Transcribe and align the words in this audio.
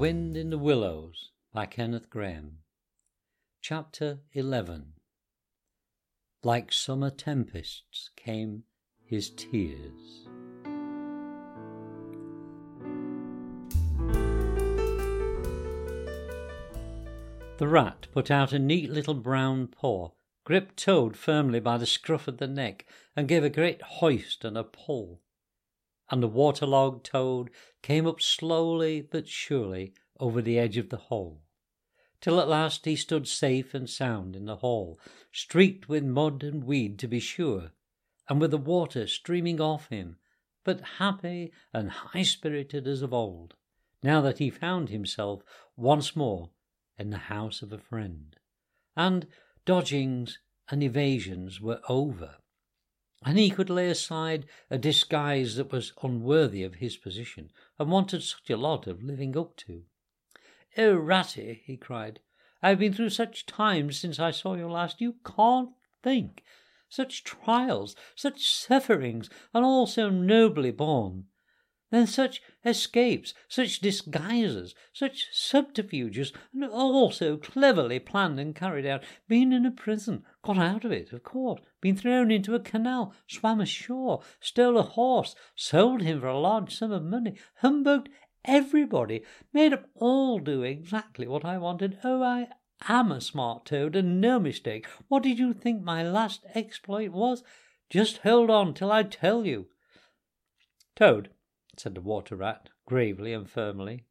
Wind 0.00 0.34
in 0.34 0.48
the 0.48 0.56
Willows 0.56 1.30
by 1.52 1.66
Kenneth 1.66 2.08
Grahame. 2.08 2.60
Chapter 3.60 4.20
11 4.32 4.94
Like 6.42 6.72
summer 6.72 7.10
tempests 7.10 8.08
came 8.16 8.62
his 9.04 9.28
tears. 9.28 10.26
The 17.58 17.68
rat 17.68 18.06
put 18.10 18.30
out 18.30 18.54
a 18.54 18.58
neat 18.58 18.88
little 18.88 19.12
brown 19.12 19.66
paw, 19.66 20.12
gripped 20.44 20.78
Toad 20.78 21.14
firmly 21.14 21.60
by 21.60 21.76
the 21.76 21.84
scruff 21.84 22.26
of 22.26 22.38
the 22.38 22.48
neck, 22.48 22.86
and 23.14 23.28
gave 23.28 23.44
a 23.44 23.50
great 23.50 23.82
hoist 23.82 24.46
and 24.46 24.56
a 24.56 24.64
pull 24.64 25.20
and 26.10 26.22
the 26.22 26.28
waterlogged 26.28 27.04
toad 27.04 27.50
came 27.82 28.06
up 28.06 28.20
slowly 28.20 29.00
but 29.00 29.28
surely 29.28 29.94
over 30.18 30.42
the 30.42 30.58
edge 30.58 30.76
of 30.76 30.88
the 30.90 30.96
hole, 30.96 31.42
till 32.20 32.40
at 32.40 32.48
last 32.48 32.84
he 32.84 32.96
stood 32.96 33.26
safe 33.26 33.72
and 33.72 33.88
sound 33.88 34.36
in 34.36 34.44
the 34.44 34.56
hall, 34.56 34.98
streaked 35.32 35.88
with 35.88 36.04
mud 36.04 36.42
and 36.42 36.64
weed 36.64 36.98
to 36.98 37.08
be 37.08 37.20
sure, 37.20 37.72
and 38.28 38.40
with 38.40 38.50
the 38.50 38.58
water 38.58 39.06
streaming 39.06 39.60
off 39.60 39.88
him, 39.88 40.16
but 40.64 40.80
happy 40.98 41.52
and 41.72 41.90
high 41.90 42.22
spirited 42.22 42.86
as 42.86 43.00
of 43.02 43.14
old, 43.14 43.54
now 44.02 44.20
that 44.20 44.38
he 44.38 44.50
found 44.50 44.88
himself 44.88 45.42
once 45.76 46.14
more 46.14 46.50
in 46.98 47.10
the 47.10 47.16
house 47.16 47.62
of 47.62 47.72
a 47.72 47.78
friend, 47.78 48.36
and 48.96 49.26
dodgings 49.64 50.38
and 50.68 50.82
evasions 50.82 51.60
were 51.60 51.80
over 51.88 52.36
and 53.24 53.38
he 53.38 53.50
could 53.50 53.68
lay 53.68 53.88
aside 53.88 54.46
a 54.70 54.78
disguise 54.78 55.56
that 55.56 55.72
was 55.72 55.92
unworthy 56.02 56.62
of 56.62 56.76
his 56.76 56.96
position 56.96 57.50
and 57.78 57.90
wanted 57.90 58.22
such 58.22 58.48
a 58.48 58.56
lot 58.56 58.86
of 58.86 59.02
living 59.02 59.36
up 59.36 59.56
to. 59.56 59.82
Oh, 60.78 60.94
Ratty, 60.94 61.62
he 61.64 61.76
cried, 61.76 62.20
I 62.62 62.70
have 62.70 62.78
been 62.78 62.92
through 62.92 63.10
such 63.10 63.46
times 63.46 63.98
since 63.98 64.18
I 64.18 64.30
saw 64.30 64.54
you 64.54 64.70
last, 64.70 65.00
you 65.00 65.16
can't 65.24 65.70
think. 66.02 66.42
Such 66.88 67.24
trials, 67.24 67.94
such 68.14 68.48
sufferings, 68.48 69.30
and 69.54 69.64
all 69.64 69.86
so 69.86 70.10
nobly 70.10 70.70
borne. 70.70 71.26
Then 71.90 72.06
such 72.06 72.40
escapes, 72.64 73.34
such 73.48 73.80
disguises, 73.80 74.76
such 74.92 75.26
subterfuges, 75.32 76.32
and 76.52 76.64
all 76.64 77.10
so 77.10 77.36
cleverly 77.36 77.98
planned 77.98 78.38
and 78.38 78.54
carried 78.54 78.86
out. 78.86 79.02
Been 79.26 79.52
in 79.52 79.66
a 79.66 79.72
prison, 79.72 80.24
got 80.42 80.56
out 80.56 80.84
of 80.84 80.92
it, 80.92 81.12
of 81.12 81.24
course, 81.24 81.60
been 81.80 81.96
thrown 81.96 82.30
into 82.30 82.54
a 82.54 82.60
canal, 82.60 83.12
swam 83.26 83.60
ashore, 83.60 84.22
stole 84.38 84.78
a 84.78 84.82
horse, 84.82 85.34
sold 85.56 86.02
him 86.02 86.20
for 86.20 86.28
a 86.28 86.38
large 86.38 86.76
sum 86.76 86.92
of 86.92 87.02
money, 87.02 87.34
humbugged 87.56 88.08
everybody, 88.44 89.24
made 89.52 89.72
them 89.72 89.84
all 89.94 90.38
do 90.38 90.62
exactly 90.62 91.26
what 91.26 91.44
I 91.44 91.58
wanted. 91.58 91.98
Oh, 92.04 92.22
I 92.22 92.48
am 92.88 93.10
a 93.10 93.20
smart 93.20 93.66
toad, 93.66 93.96
and 93.96 94.20
no 94.20 94.38
mistake. 94.38 94.86
What 95.08 95.24
did 95.24 95.40
you 95.40 95.52
think 95.52 95.82
my 95.82 96.08
last 96.08 96.44
exploit 96.54 97.10
was? 97.10 97.42
Just 97.88 98.18
hold 98.18 98.48
on 98.48 98.74
till 98.74 98.92
I 98.92 99.02
tell 99.02 99.44
you. 99.44 99.66
Toad, 100.94 101.30
said 101.80 101.94
the 101.94 102.00
water 102.00 102.36
rat, 102.36 102.68
gravely 102.86 103.32
and 103.32 103.48
firmly. 103.48 104.04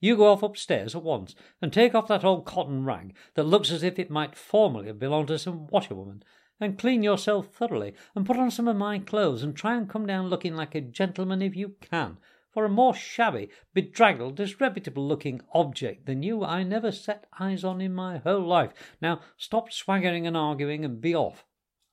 You 0.00 0.16
go 0.16 0.26
off 0.32 0.42
upstairs 0.42 0.94
at 0.94 1.02
once 1.02 1.34
and 1.62 1.72
take 1.72 1.94
off 1.94 2.08
that 2.08 2.24
old 2.24 2.44
cotton 2.44 2.84
rag 2.84 3.16
that 3.34 3.44
looks 3.44 3.70
as 3.70 3.82
if 3.82 3.98
it 3.98 4.10
might 4.10 4.34
formerly 4.34 4.88
have 4.88 4.98
belonged 4.98 5.28
to 5.28 5.38
some 5.38 5.68
washerwoman, 5.68 6.22
and 6.60 6.78
clean 6.78 7.02
yourself 7.02 7.48
thoroughly, 7.54 7.94
and 8.14 8.26
put 8.26 8.36
on 8.36 8.50
some 8.50 8.66
of 8.66 8.76
my 8.76 8.98
clothes, 8.98 9.42
and 9.42 9.56
try 9.56 9.76
and 9.76 9.88
come 9.88 10.06
down 10.06 10.28
looking 10.28 10.56
like 10.56 10.74
a 10.74 10.80
gentleman 10.80 11.40
if 11.40 11.54
you 11.54 11.76
can. 11.80 12.18
For 12.50 12.64
a 12.64 12.68
more 12.68 12.94
shabby, 12.94 13.50
bedraggled, 13.74 14.36
disreputable 14.36 15.06
looking 15.06 15.42
object 15.52 16.06
than 16.06 16.22
you 16.22 16.42
I 16.42 16.62
never 16.62 16.90
set 16.90 17.26
eyes 17.38 17.62
on 17.64 17.80
in 17.80 17.94
my 17.94 18.18
whole 18.18 18.46
life. 18.46 18.72
Now 19.00 19.20
stop 19.36 19.70
swaggering 19.70 20.26
and 20.26 20.36
arguing 20.36 20.84
and 20.84 21.00
be 21.00 21.14
off. 21.14 21.44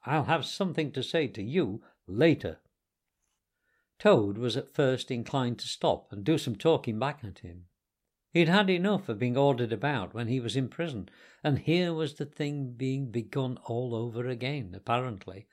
I'll 0.05 0.25
have 0.25 0.45
something 0.45 0.91
to 0.93 1.03
say 1.03 1.27
to 1.27 1.43
you 1.43 1.83
later. 2.07 2.59
Toad 4.03 4.37
was 4.37 4.57
at 4.57 4.73
first 4.73 5.11
inclined 5.11 5.57
to 5.59 5.65
stop 5.65 6.11
and 6.11 6.25
do 6.25 6.37
some 6.37 6.57
talking 6.57 6.99
back 6.99 7.23
at 7.23 7.39
him. 7.39 7.67
He'd 8.31 8.49
had 8.49 8.69
enough 8.69 9.07
of 9.07 9.17
being 9.17 9.37
ordered 9.37 9.71
about 9.71 10.13
when 10.13 10.27
he 10.27 10.41
was 10.41 10.57
in 10.57 10.67
prison, 10.67 11.07
and 11.41 11.59
here 11.59 11.93
was 11.93 12.15
the 12.15 12.25
thing 12.25 12.73
being 12.73 13.11
begun 13.11 13.55
all 13.63 13.95
over 13.95 14.27
again, 14.27 14.73
apparently, 14.75 15.47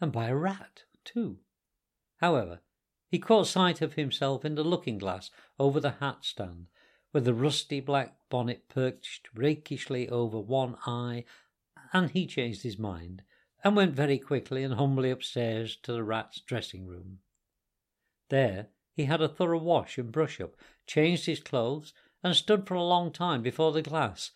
and 0.00 0.10
by 0.10 0.26
a 0.26 0.34
rat, 0.34 0.86
too. 1.04 1.38
However, 2.16 2.62
he 3.06 3.20
caught 3.20 3.46
sight 3.46 3.80
of 3.80 3.94
himself 3.94 4.44
in 4.44 4.56
the 4.56 4.64
looking 4.64 4.98
glass 4.98 5.30
over 5.56 5.78
the 5.78 5.92
hat 6.00 6.24
stand, 6.24 6.66
with 7.12 7.24
the 7.24 7.32
rusty 7.32 7.78
black 7.78 8.28
bonnet 8.28 8.68
perched 8.68 9.28
rakishly 9.36 10.08
over 10.08 10.40
one 10.40 10.74
eye, 10.84 11.24
and 11.92 12.10
he 12.10 12.26
changed 12.26 12.64
his 12.64 12.76
mind, 12.76 13.22
and 13.62 13.76
went 13.76 13.94
very 13.94 14.18
quickly 14.18 14.64
and 14.64 14.74
humbly 14.74 15.12
upstairs 15.12 15.76
to 15.76 15.92
the 15.92 16.02
rat's 16.02 16.40
dressing 16.40 16.84
room. 16.84 17.20
There 18.28 18.68
he 18.92 19.04
had 19.04 19.20
a 19.20 19.28
thorough 19.28 19.62
wash 19.62 19.96
and 19.96 20.10
brush 20.10 20.40
up, 20.40 20.56
changed 20.86 21.26
his 21.26 21.40
clothes, 21.40 21.94
and 22.22 22.34
stood 22.34 22.66
for 22.66 22.74
a 22.74 22.82
long 22.82 23.12
time 23.12 23.42
before 23.42 23.72
the 23.72 23.82
glass, 23.82 24.32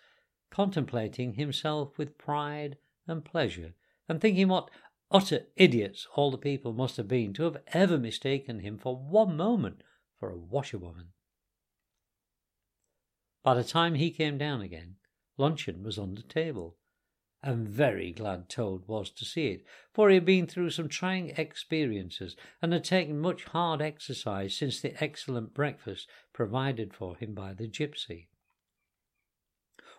contemplating 0.51 1.35
himself 1.35 1.99
with 1.99 2.19
pride 2.19 2.79
and 3.07 3.25
pleasure, 3.25 3.75
and 4.09 4.21
thinking 4.21 4.49
what 4.49 4.71
utter 5.11 5.47
idiots 5.57 6.07
all 6.15 6.31
the 6.31 6.39
people 6.39 6.73
must 6.73 6.97
have 6.97 7.09
been 7.09 7.33
to 7.35 7.43
have 7.43 7.63
ever 7.69 7.99
mistaken 7.99 8.61
him 8.61 8.79
for 8.79 8.97
one 8.97 9.37
moment 9.37 9.83
for 10.19 10.31
a 10.31 10.39
washerwoman. 10.39 11.09
By 13.43 13.55
the 13.55 13.65
time 13.65 13.95
he 13.95 14.11
came 14.11 14.39
down 14.39 14.63
again, 14.63 14.97
luncheon 15.37 15.83
was 15.83 15.99
on 15.99 16.15
the 16.15 16.23
table, 16.23 16.77
and 17.43 17.69
very 17.69 18.13
glad 18.13 18.49
Toad 18.49 18.87
was 18.87 19.11
to 19.11 19.25
see 19.25 19.49
it, 19.49 19.65
for 19.93 20.09
he 20.09 20.15
had 20.15 20.25
been 20.25 20.47
through 20.47 20.71
some 20.71 20.89
trying 20.89 21.31
experiences 21.31 22.37
and 22.61 22.73
had 22.73 22.85
taken 22.85 23.19
much 23.19 23.45
hard 23.45 23.83
exercise 23.83 24.57
since 24.57 24.81
the 24.81 25.03
excellent 25.03 25.53
breakfast 25.53 26.09
provided 26.33 26.95
for 26.95 27.17
him 27.17 27.35
by 27.35 27.53
the 27.53 27.67
gipsy. 27.67 28.29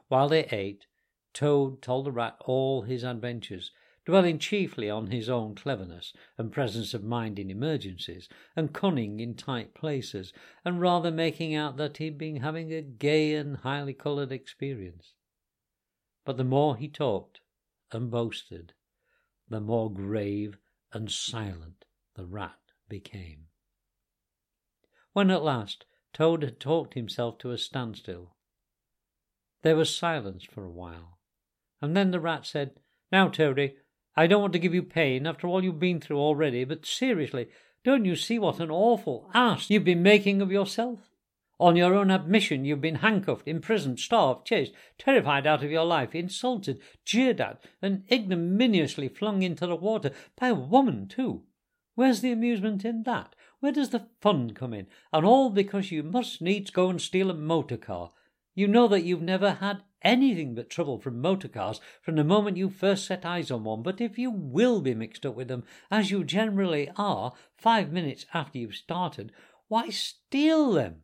While 0.08 0.30
they 0.30 0.46
ate, 0.46 0.86
Toad 1.34 1.81
told 1.81 2.06
the 2.06 2.12
rat 2.12 2.38
all 2.46 2.84
his 2.84 3.04
adventures, 3.04 3.72
dwelling 4.06 4.38
chiefly 4.38 4.90
on 4.90 5.08
his 5.08 5.28
own 5.30 5.56
cleverness 5.56 6.14
and 6.38 6.52
presence 6.52 6.94
of 6.94 7.04
mind 7.04 7.40
in 7.40 7.50
emergencies, 7.50 8.30
and 8.56 8.74
cunning 8.74 9.20
in 9.20 9.36
tight 9.36 9.74
places, 9.74 10.31
and 10.64 10.80
rather 10.80 11.12
making 11.12 11.56
out 11.56 11.78
that 11.78 11.98
he'd 11.98 12.18
been 12.18 12.38
having 12.38 12.72
a 12.72 12.81
gay 12.81 13.34
and 13.34 13.58
highly 13.58 13.94
coloured 13.94 14.31
experience. 14.31 15.14
But 16.25 16.38
the 16.38 16.44
more 16.44 16.78
he 16.78 16.88
talked 16.88 17.41
and 17.91 18.09
boasted, 18.09 18.73
the 19.50 19.59
more 19.59 19.91
grave 19.91 20.57
and 20.91 21.11
silent 21.11 21.85
the 22.16 22.25
rat 22.25 22.59
became. 22.88 23.47
When 25.12 25.29
at 25.29 25.44
last 25.44 25.85
Toad 26.13 26.44
had 26.44 26.59
talked 26.59 26.94
himself 26.94 27.38
to 27.39 27.51
a 27.51 27.57
standstill, 27.57 28.35
there 29.63 29.75
was 29.75 29.95
silence 29.95 30.44
for 30.44 30.63
a 30.63 30.72
while, 30.72 31.19
and 31.81 31.95
then 31.95 32.12
the 32.12 32.19
rat 32.19 32.45
said, 32.45 32.79
Now, 33.12 33.29
Toady, 33.29 33.75
I 34.16 34.28
don't 34.28 34.41
want 34.41 34.53
to 34.53 34.59
give 34.59 34.73
you 34.73 34.83
pain 34.83 35.25
after 35.25 35.47
all 35.47 35.63
you've 35.63 35.79
been 35.79 36.00
through 36.00 36.19
already, 36.19 36.63
but 36.63 36.85
seriously, 36.85 37.50
don't 37.83 38.06
you 38.06 38.16
see 38.16 38.39
what 38.39 38.59
an 38.59 38.72
awful 38.72 39.29
ass 39.33 39.69
you've 39.69 39.83
been 39.83 40.03
making 40.03 40.41
of 40.41 40.51
yourself? 40.51 41.12
On 41.59 41.75
your 41.75 41.94
own 41.94 42.09
admission, 42.09 42.66
you've 42.66 42.81
been 42.81 42.95
handcuffed, 42.95 43.48
imprisoned, 43.48 44.00
starved, 44.00 44.45
chased, 44.45 44.74
terrified 44.98 45.45
out 45.45 45.63
of 45.63 45.69
your 45.69 45.86
life, 45.86 46.16
insulted, 46.16 46.81
jeered 47.06 47.39
at, 47.39 47.63
and 47.81 48.04
ignominiously 48.12 49.07
flung 49.07 49.44
into 49.44 49.68
the 49.68 49.75
water 49.75 50.12
by 50.36 50.48
a 50.48 50.56
woman, 50.56 51.07
too. 51.07 51.44
Where's 51.95 52.22
the 52.22 52.31
amusement 52.31 52.83
in 52.83 53.04
that? 53.04 53.36
Where 53.60 53.72
does 53.72 53.92
the 53.92 54.07
fun 54.19 54.56
come 54.56 54.74
in? 54.74 54.88
And 55.13 55.25
all 55.25 55.51
because 55.51 55.92
you 55.92 56.01
must 56.01 56.42
needs 56.42 56.72
go 56.72 56.89
and 56.89 57.00
steal 57.00 57.30
a 57.30 57.36
motor 57.36 57.77
car. 57.77 58.12
You 58.56 58.68
know 58.68 58.88
that 58.88 59.04
you've 59.04 59.22
never 59.22 59.51
had 59.51 59.83
anything 60.01 60.56
but 60.56 60.69
trouble 60.69 61.00
from 61.00 61.22
motor 61.22 61.48
cars 61.48 61.80
from 62.01 62.16
the 62.16 62.24
moment 62.24 62.57
you 62.57 62.69
first 62.69 63.06
set 63.06 63.25
eyes 63.25 63.51
on 63.51 63.63
one, 63.63 63.83
but 63.83 64.01
if 64.01 64.18
you 64.18 64.31
will 64.31 64.81
be 64.81 64.94
mixed 64.94 65.25
up 65.25 65.36
with 65.36 65.48
them, 65.48 65.63
as 65.89 66.10
you 66.10 66.24
generally 66.24 66.92
are, 66.98 67.33
five 67.56 67.92
minutes 67.92 68.25
after 68.33 68.57
you've 68.57 68.75
started, 68.75 69.31
why 69.68 69.89
steal 69.89 70.74
them? 70.74 71.02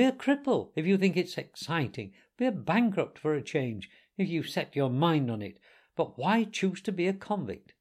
Be 0.00 0.06
a 0.06 0.12
cripple 0.12 0.70
if 0.76 0.86
you 0.86 0.96
think 0.96 1.14
it's 1.18 1.36
exciting. 1.36 2.14
Be 2.38 2.46
a 2.46 2.52
bankrupt 2.52 3.18
for 3.18 3.34
a 3.34 3.42
change 3.42 3.90
if 4.16 4.30
you've 4.30 4.48
set 4.48 4.74
your 4.74 4.88
mind 4.88 5.30
on 5.30 5.42
it. 5.42 5.58
But 5.94 6.18
why 6.18 6.44
choose 6.44 6.80
to 6.84 6.90
be 6.90 7.06
a 7.06 7.12
convict? 7.12 7.74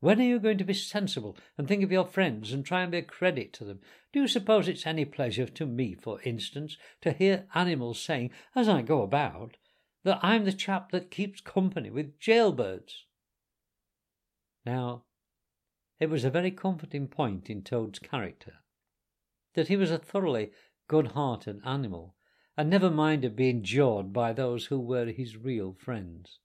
When 0.00 0.20
are 0.20 0.24
you 0.24 0.40
going 0.40 0.58
to 0.58 0.64
be 0.64 0.74
sensible 0.74 1.36
and 1.56 1.68
think 1.68 1.84
of 1.84 1.92
your 1.92 2.04
friends 2.04 2.52
and 2.52 2.66
try 2.66 2.82
and 2.82 2.90
be 2.90 2.98
a 2.98 3.02
credit 3.02 3.52
to 3.52 3.64
them? 3.64 3.78
Do 4.12 4.18
you 4.18 4.26
suppose 4.26 4.66
it's 4.66 4.88
any 4.88 5.04
pleasure 5.04 5.46
to 5.46 5.64
me, 5.64 5.94
for 5.94 6.20
instance, 6.22 6.76
to 7.00 7.12
hear 7.12 7.46
animals 7.54 8.00
saying, 8.00 8.32
as 8.56 8.68
I 8.68 8.82
go 8.82 9.02
about, 9.02 9.56
that 10.02 10.18
I'm 10.20 10.44
the 10.44 10.52
chap 10.52 10.90
that 10.90 11.12
keeps 11.12 11.40
company 11.40 11.90
with 11.90 12.18
jailbirds? 12.18 13.04
Now, 14.66 15.04
it 16.00 16.10
was 16.10 16.24
a 16.24 16.28
very 16.30 16.50
comforting 16.50 17.06
point 17.06 17.48
in 17.48 17.62
Toad's 17.62 18.00
character 18.00 18.54
that 19.54 19.68
he 19.68 19.76
was 19.76 19.92
a 19.92 19.98
thoroughly 19.98 20.50
good 20.92 21.12
hearted 21.12 21.58
animal, 21.64 22.14
and 22.54 22.68
never 22.68 22.90
minded 22.90 23.34
being 23.34 23.62
jawed 23.62 24.12
by 24.12 24.30
those 24.30 24.66
who 24.66 24.78
were 24.78 25.06
his 25.06 25.38
real 25.38 25.72
friends. 25.72 26.38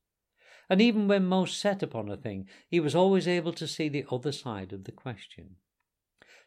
And 0.69 0.79
even 0.79 1.09
when 1.09 1.25
most 1.25 1.59
set 1.59 1.83
upon 1.83 2.07
a 2.07 2.15
thing, 2.15 2.47
he 2.69 2.79
was 2.79 2.95
always 2.95 3.27
able 3.27 3.51
to 3.51 3.67
see 3.67 3.89
the 3.89 4.05
other 4.09 4.31
side 4.31 4.71
of 4.71 4.85
the 4.85 4.93
question. 4.93 5.57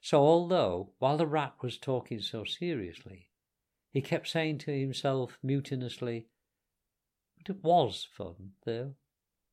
So, 0.00 0.18
although, 0.22 0.92
while 0.98 1.18
the 1.18 1.26
rat 1.26 1.56
was 1.60 1.76
talking 1.76 2.22
so 2.22 2.42
seriously, 2.44 3.28
he 3.90 4.00
kept 4.00 4.28
saying 4.28 4.56
to 4.60 4.80
himself 4.80 5.38
mutinously, 5.44 6.24
But 7.36 7.54
it 7.54 7.62
was 7.62 8.08
fun, 8.16 8.52
though. 8.64 8.94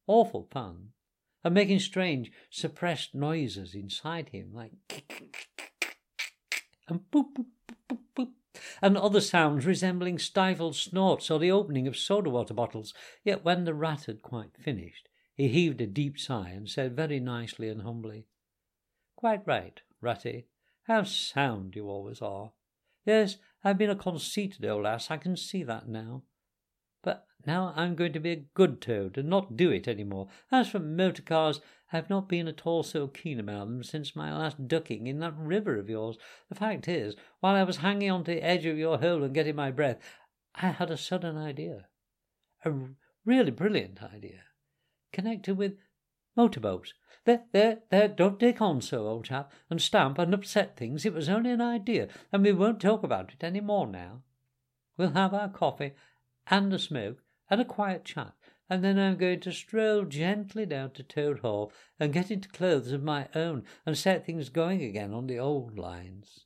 Awful 0.08 0.48
fun. 0.50 0.92
And 1.44 1.54
making 1.54 1.80
strange, 1.80 2.32
suppressed 2.50 3.14
noises 3.14 3.76
inside 3.76 4.30
him, 4.30 4.54
like 4.54 4.72
and 6.88 7.02
boop, 7.12 7.34
boop, 7.36 7.46
boop, 7.90 8.00
boop, 8.16 8.32
and 8.82 8.98
other 8.98 9.22
sounds 9.22 9.66
resembling 9.66 10.20
stifled 10.20 10.76
snorts 10.76 11.30
or 11.30 11.40
the 11.40 11.52
opening 11.52 11.88
of 11.88 11.98
soda 11.98 12.30
water 12.30 12.54
bottles. 12.54 12.94
Yet 13.24 13.44
when 13.44 13.66
the 13.66 13.74
rat 13.74 14.06
had 14.06 14.22
quite 14.22 14.58
finished, 14.58 15.10
he 15.36 15.48
heaved 15.48 15.82
a 15.82 15.88
deep 15.88 16.18
sigh 16.18 16.50
and 16.50 16.70
said 16.70 16.96
very 16.96 17.20
nicely 17.20 17.70
and 17.70 17.82
humbly, 17.82 18.26
Quite 19.16 19.48
right, 19.48 19.82
Ratty. 20.00 20.46
How 20.84 21.04
sound 21.04 21.76
you 21.76 21.90
always 21.90 22.22
are. 22.22 22.52
Yes, 23.06 23.38
I've 23.64 23.78
been 23.78 23.90
a 23.90 23.96
conceited 23.96 24.64
old 24.64 24.86
ass, 24.86 25.10
I 25.10 25.18
can 25.18 25.36
see 25.36 25.64
that 25.64 25.88
now. 25.88 26.24
But 27.02 27.26
now 27.46 27.74
I'm 27.76 27.96
going 27.96 28.14
to 28.14 28.20
be 28.20 28.32
a 28.32 28.46
good 28.54 28.82
toad 28.82 29.18
and 29.18 29.30
not 29.30 29.56
do 29.56 29.72
it 29.72 29.88
any 29.88 30.04
more. 30.04 30.28
As 30.52 30.70
for 30.70 30.80
motor 30.80 31.22
cars, 31.22 31.62
I've 31.94 32.10
not 32.10 32.28
been 32.28 32.48
at 32.48 32.66
all 32.66 32.84
so 32.84 33.08
keen 33.08 33.40
about 33.40 33.68
them 33.68 33.84
since 33.84 34.16
my 34.16 34.36
last 34.38 34.68
ducking 34.68 35.08
in 35.08 35.20
that 35.20 35.38
river 35.38 35.78
of 35.78 35.90
yours. 35.90 36.18
The 36.50 36.56
fact 36.56 36.88
is, 36.88 37.16
while 37.40 37.56
I 37.56 37.64
was 37.64 37.78
hanging 37.78 38.12
on 38.12 38.24
to 38.26 38.32
the 38.32 38.44
edge 38.44 38.66
of 38.66 38.78
your 38.78 38.98
hole 38.98 39.24
and 39.24 39.34
getting 39.34 39.56
my 39.56 39.72
breath, 39.72 40.00
I 40.56 40.68
had 40.68 40.92
a 40.92 40.98
sudden 40.98 41.38
idea. 41.38 41.88
A 42.66 42.74
really 43.24 43.52
brilliant 43.52 44.02
idea. 44.04 44.44
Connected 45.14 45.56
with 45.56 45.78
motorboats. 46.36 46.94
There, 47.26 47.44
there, 47.52 47.80
there, 47.90 48.08
don't 48.08 48.40
take 48.40 48.62
on 48.62 48.82
so, 48.82 49.08
old 49.08 49.26
chap, 49.26 49.52
and 49.70 49.82
stamp 49.82 50.18
and 50.18 50.34
upset 50.34 50.78
things. 50.78 51.06
It 51.06 51.14
was 51.14 51.30
only 51.30 51.52
an 51.52 51.62
idea, 51.62 52.08
and 52.32 52.44
we 52.44 52.54
won't 52.54 52.80
talk 52.80 53.04
about 53.04 53.32
it 53.34 53.44
any 53.44 53.60
more 53.62 53.88
now. 53.88 54.24
We'll 54.98 55.12
have 55.12 55.34
our 55.34 55.50
coffee 55.50 55.94
and 56.50 56.74
a 56.74 56.80
smoke 56.80 57.24
and 57.50 57.62
a 57.62 57.66
quiet 57.66 58.06
chat, 58.06 58.34
and 58.70 58.84
then 58.84 59.00
I'm 59.00 59.18
going 59.18 59.40
to 59.42 59.52
stroll 59.52 60.04
gently 60.04 60.66
down 60.66 60.92
to 60.92 61.04
Toad 61.04 61.40
Hall 61.40 61.72
and 62.00 62.14
get 62.14 62.32
into 62.32 62.50
clothes 62.50 62.92
of 62.92 63.04
my 63.04 63.28
own 63.34 63.64
and 63.86 63.98
set 63.98 64.26
things 64.26 64.50
going 64.50 64.82
again 64.82 65.14
on 65.14 65.28
the 65.28 65.40
old 65.40 65.78
lines. 65.78 66.46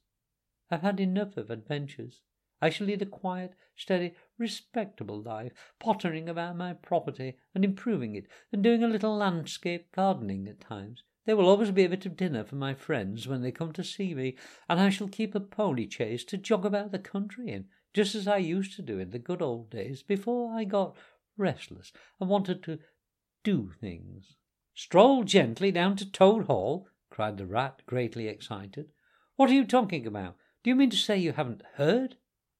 I've 0.69 0.81
had 0.81 0.99
enough 0.99 1.37
of 1.37 1.49
adventures. 1.49 2.21
I 2.61 2.69
shall 2.69 2.87
lead 2.87 3.01
a 3.01 3.07
quiet, 3.07 3.55
steady, 3.75 4.13
respectable 4.37 5.19
life, 5.19 5.51
pottering 5.79 6.29
about 6.29 6.55
my 6.55 6.73
property 6.73 7.37
and 7.55 7.65
improving 7.65 8.15
it, 8.15 8.27
and 8.51 8.63
doing 8.63 8.83
a 8.83 8.87
little 8.87 9.15
landscape 9.15 9.91
gardening 9.91 10.47
at 10.47 10.59
times. 10.59 11.03
There 11.25 11.35
will 11.35 11.49
always 11.49 11.71
be 11.71 11.85
a 11.85 11.89
bit 11.89 12.05
of 12.05 12.17
dinner 12.17 12.43
for 12.43 12.55
my 12.55 12.73
friends 12.73 13.27
when 13.27 13.41
they 13.41 13.51
come 13.51 13.73
to 13.73 13.83
see 13.83 14.13
me, 14.13 14.37
and 14.69 14.79
I 14.79 14.89
shall 14.89 15.07
keep 15.07 15.33
a 15.33 15.39
pony 15.39 15.89
chaise 15.89 16.23
to 16.25 16.37
jog 16.37 16.65
about 16.65 16.91
the 16.91 16.99
country 16.99 17.49
in, 17.49 17.65
just 17.93 18.15
as 18.15 18.27
I 18.27 18.37
used 18.37 18.75
to 18.75 18.81
do 18.81 18.99
in 18.99 19.11
the 19.11 19.19
good 19.19 19.41
old 19.41 19.69
days 19.69 20.03
before 20.03 20.53
I 20.53 20.63
got 20.63 20.95
restless 21.37 21.91
and 22.19 22.29
wanted 22.29 22.63
to 22.63 22.79
do 23.43 23.71
things. 23.79 24.35
Stroll 24.73 25.23
gently 25.23 25.71
down 25.71 25.95
to 25.97 26.09
Toad 26.09 26.45
Hall, 26.45 26.87
cried 27.09 27.37
the 27.37 27.45
rat, 27.45 27.81
greatly 27.85 28.27
excited. 28.27 28.91
What 29.35 29.49
are 29.49 29.53
you 29.53 29.65
talking 29.65 30.07
about? 30.07 30.37
Do 30.63 30.69
you 30.69 30.75
mean 30.75 30.89
to 30.91 30.97
say 30.97 31.17
you 31.17 31.33
haven't 31.33 31.63
heard? 31.75 32.17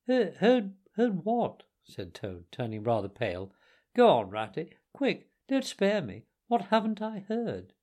Heard, 0.07 0.35
heard, 0.35 0.73
heard 0.95 1.23
what? 1.23 1.63
said 1.83 2.13
Toad, 2.13 2.45
turning 2.51 2.83
rather 2.83 3.09
pale. 3.09 3.53
Go 3.95 4.09
on, 4.09 4.29
Ratty, 4.29 4.71
quick, 4.93 5.29
don't 5.47 5.65
spare 5.65 6.01
me. 6.01 6.23
What 6.47 6.63
haven't 6.63 7.01
I 7.01 7.25
heard? 7.27 7.73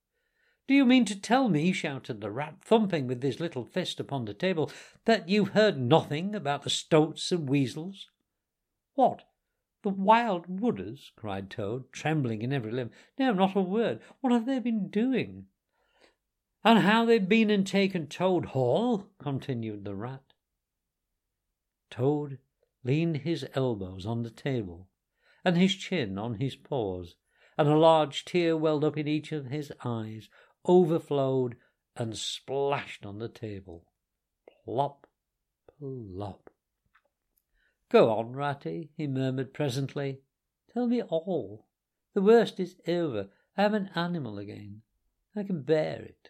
Do 0.69 0.75
you 0.75 0.85
mean 0.85 1.05
to 1.05 1.19
tell 1.19 1.49
me, 1.49 1.71
shouted 1.71 2.21
the 2.21 2.29
rat, 2.29 2.57
thumping 2.61 3.07
with 3.07 3.23
his 3.23 3.39
little 3.39 3.65
fist 3.65 3.99
upon 3.99 4.25
the 4.25 4.35
table, 4.35 4.71
that 5.05 5.27
you've 5.27 5.53
heard 5.53 5.79
nothing 5.79 6.35
about 6.35 6.61
the 6.61 6.69
stoats 6.69 7.31
and 7.31 7.49
weasels? 7.49 8.11
What? 8.93 9.23
The 9.81 9.89
wild 9.89 10.45
wooders? 10.47 11.09
cried 11.15 11.49
Toad, 11.49 11.91
trembling 11.91 12.43
in 12.43 12.53
every 12.53 12.71
limb. 12.71 12.91
No, 13.17 13.33
not 13.33 13.55
a 13.55 13.61
word. 13.61 13.99
What 14.21 14.31
have 14.31 14.45
they 14.45 14.59
been 14.59 14.89
doing? 14.89 15.47
And 16.63 16.77
how 16.77 17.03
they've 17.03 17.27
been 17.27 17.49
and 17.49 17.65
taken 17.65 18.05
Toad 18.05 18.45
Hall? 18.45 19.07
continued 19.17 19.85
the 19.85 19.95
rat. 19.95 20.33
Toad 21.89 22.37
leaned 22.83 23.17
his 23.17 23.43
elbows 23.55 24.05
on 24.05 24.21
the 24.21 24.29
table, 24.29 24.87
and 25.43 25.57
his 25.57 25.73
chin 25.73 26.19
on 26.19 26.35
his 26.35 26.55
paws, 26.55 27.15
and 27.57 27.67
a 27.67 27.75
large 27.75 28.23
tear 28.23 28.55
welled 28.55 28.83
up 28.83 28.97
in 28.97 29.07
each 29.07 29.31
of 29.31 29.47
his 29.47 29.73
eyes, 29.83 30.29
overflowed, 30.67 31.55
and 31.95 32.17
splashed 32.17 33.05
on 33.05 33.19
the 33.19 33.27
table. 33.27 33.85
Plop, 34.65 35.07
plop. 35.79 36.49
Go 37.89 38.11
on, 38.11 38.35
Ratty, 38.35 38.91
he 38.95 39.07
murmured 39.07 39.53
presently. 39.53 40.19
Tell 40.73 40.87
me 40.87 41.01
all. 41.01 41.67
The 42.13 42.21
worst 42.21 42.59
is 42.59 42.75
over. 42.87 43.29
I 43.57 43.63
am 43.63 43.73
an 43.73 43.89
animal 43.95 44.37
again. 44.37 44.81
I 45.35 45.43
can 45.43 45.61
bear 45.61 46.01
it. 46.01 46.29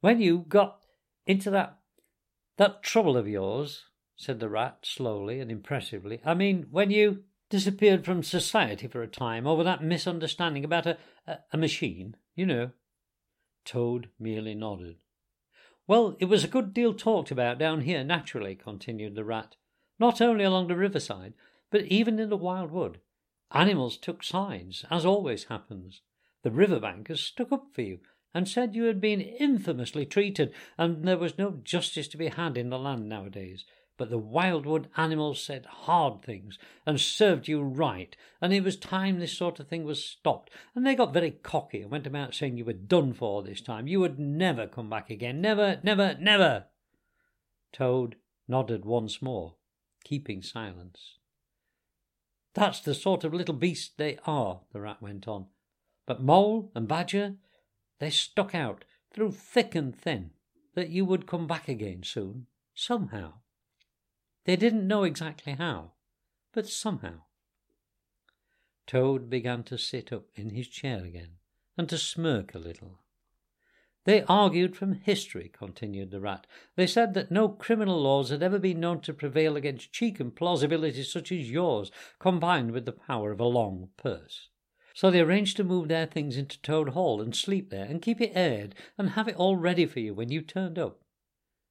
When 0.00 0.20
you 0.20 0.44
got 0.48 0.84
into 1.26 1.50
that 1.50 1.78
that 2.56 2.82
trouble 2.82 3.16
of 3.16 3.26
yours, 3.26 3.86
said 4.16 4.38
the 4.38 4.48
rat 4.48 4.80
slowly 4.82 5.40
and 5.40 5.50
impressively. 5.50 6.20
I 6.24 6.34
mean, 6.34 6.66
when 6.70 6.90
you 6.90 7.24
disappeared 7.48 8.04
from 8.04 8.22
society 8.22 8.86
for 8.86 9.02
a 9.02 9.08
time 9.08 9.46
over 9.46 9.64
that 9.64 9.82
misunderstanding 9.82 10.64
about 10.64 10.86
a, 10.86 10.98
a, 11.26 11.38
a 11.52 11.56
machine, 11.56 12.16
you 12.34 12.46
know. 12.46 12.70
Toad 13.64 14.08
merely 14.18 14.54
nodded. 14.54 14.96
Well, 15.86 16.16
it 16.20 16.26
was 16.26 16.44
a 16.44 16.48
good 16.48 16.72
deal 16.72 16.94
talked 16.94 17.30
about 17.30 17.58
down 17.58 17.82
here, 17.82 18.04
naturally, 18.04 18.54
continued 18.54 19.14
the 19.14 19.24
rat. 19.24 19.56
Not 19.98 20.20
only 20.20 20.44
along 20.44 20.68
the 20.68 20.76
riverside, 20.76 21.34
but 21.70 21.84
even 21.86 22.18
in 22.18 22.30
the 22.30 22.36
wild 22.36 22.70
wood. 22.70 23.00
Animals 23.52 23.96
took 23.96 24.22
sides, 24.22 24.84
as 24.90 25.04
always 25.04 25.44
happens. 25.44 26.00
The 26.42 26.50
river 26.50 26.80
bankers 26.80 27.20
stuck 27.20 27.52
up 27.52 27.66
for 27.72 27.82
you, 27.82 28.00
and 28.32 28.48
said 28.48 28.74
you 28.74 28.84
had 28.84 29.00
been 29.00 29.20
infamously 29.20 30.06
treated, 30.06 30.54
and 30.78 31.06
there 31.06 31.18
was 31.18 31.38
no 31.38 31.60
justice 31.64 32.08
to 32.08 32.16
be 32.16 32.28
had 32.28 32.56
in 32.56 32.70
the 32.70 32.78
land 32.78 33.08
nowadays 33.08 33.64
but 34.00 34.08
the 34.08 34.16
wildwood 34.16 34.88
animals 34.96 35.42
said 35.42 35.66
hard 35.66 36.22
things 36.22 36.58
and 36.86 36.98
served 36.98 37.48
you 37.48 37.60
right, 37.60 38.16
and 38.40 38.50
it 38.50 38.64
was 38.64 38.78
time 38.78 39.18
this 39.18 39.36
sort 39.36 39.60
of 39.60 39.68
thing 39.68 39.84
was 39.84 40.02
stopped. 40.02 40.48
And 40.74 40.86
they 40.86 40.94
got 40.94 41.12
very 41.12 41.32
cocky 41.32 41.82
and 41.82 41.90
went 41.90 42.06
about 42.06 42.34
saying 42.34 42.56
you 42.56 42.64
were 42.64 42.72
done 42.72 43.12
for 43.12 43.42
this 43.42 43.60
time. 43.60 43.86
You 43.86 44.00
would 44.00 44.18
never 44.18 44.66
come 44.66 44.88
back 44.88 45.10
again. 45.10 45.42
Never, 45.42 45.80
never, 45.82 46.16
never. 46.18 46.64
Toad 47.74 48.16
nodded 48.48 48.86
once 48.86 49.20
more, 49.20 49.56
keeping 50.02 50.40
silence. 50.40 51.18
That's 52.54 52.80
the 52.80 52.94
sort 52.94 53.22
of 53.22 53.34
little 53.34 53.54
beast 53.54 53.98
they 53.98 54.16
are, 54.26 54.62
the 54.72 54.80
rat 54.80 55.02
went 55.02 55.28
on. 55.28 55.48
But 56.06 56.22
Mole 56.22 56.72
and 56.74 56.88
Badger, 56.88 57.34
they 57.98 58.08
stuck 58.08 58.54
out 58.54 58.86
through 59.12 59.32
thick 59.32 59.74
and 59.74 59.94
thin 59.94 60.30
that 60.74 60.88
you 60.88 61.04
would 61.04 61.26
come 61.26 61.46
back 61.46 61.68
again 61.68 62.02
soon, 62.02 62.46
somehow. 62.74 63.34
They 64.50 64.56
didn't 64.56 64.88
know 64.88 65.04
exactly 65.04 65.52
how, 65.52 65.92
but 66.52 66.66
somehow. 66.66 67.20
Toad 68.84 69.30
began 69.30 69.62
to 69.62 69.78
sit 69.78 70.12
up 70.12 70.24
in 70.34 70.50
his 70.50 70.66
chair 70.66 71.04
again 71.04 71.36
and 71.78 71.88
to 71.88 71.96
smirk 71.96 72.52
a 72.52 72.58
little. 72.58 72.98
They 74.06 74.24
argued 74.24 74.74
from 74.74 74.94
history, 74.94 75.52
continued 75.56 76.10
the 76.10 76.18
rat. 76.18 76.48
They 76.74 76.88
said 76.88 77.14
that 77.14 77.30
no 77.30 77.48
criminal 77.48 78.02
laws 78.02 78.30
had 78.30 78.42
ever 78.42 78.58
been 78.58 78.80
known 78.80 79.02
to 79.02 79.14
prevail 79.14 79.54
against 79.54 79.92
cheek 79.92 80.18
and 80.18 80.34
plausibility 80.34 81.04
such 81.04 81.30
as 81.30 81.48
yours, 81.48 81.92
combined 82.18 82.72
with 82.72 82.86
the 82.86 82.92
power 82.92 83.30
of 83.30 83.38
a 83.38 83.44
long 83.44 83.90
purse. 83.96 84.48
So 84.94 85.12
they 85.12 85.20
arranged 85.20 85.58
to 85.58 85.62
move 85.62 85.86
their 85.86 86.06
things 86.06 86.36
into 86.36 86.60
Toad 86.60 86.88
Hall 86.88 87.22
and 87.22 87.36
sleep 87.36 87.70
there 87.70 87.84
and 87.84 88.02
keep 88.02 88.20
it 88.20 88.32
aired 88.34 88.74
and 88.98 89.10
have 89.10 89.28
it 89.28 89.36
all 89.36 89.56
ready 89.56 89.86
for 89.86 90.00
you 90.00 90.12
when 90.12 90.32
you 90.32 90.42
turned 90.42 90.76
up. 90.76 91.02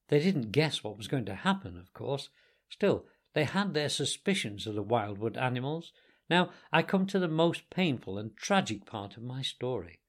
They 0.07 0.21
didn't 0.21 0.53
guess 0.53 0.81
what 0.81 0.95
was 0.95 1.09
going 1.09 1.25
to 1.25 1.35
happen, 1.35 1.77
of 1.77 1.91
course. 1.91 2.29
Still, 2.69 3.05
they 3.33 3.43
had 3.43 3.73
their 3.73 3.89
suspicions 3.89 4.65
of 4.67 4.75
the 4.75 4.83
wildwood 4.83 5.37
animals. 5.37 5.91
Now 6.29 6.51
I 6.71 6.83
come 6.83 7.05
to 7.07 7.19
the 7.19 7.27
most 7.27 7.69
painful 7.69 8.17
and 8.17 8.35
tragic 8.37 8.85
part 8.85 9.17
of 9.17 9.23
my 9.23 9.41
story. 9.41 10.01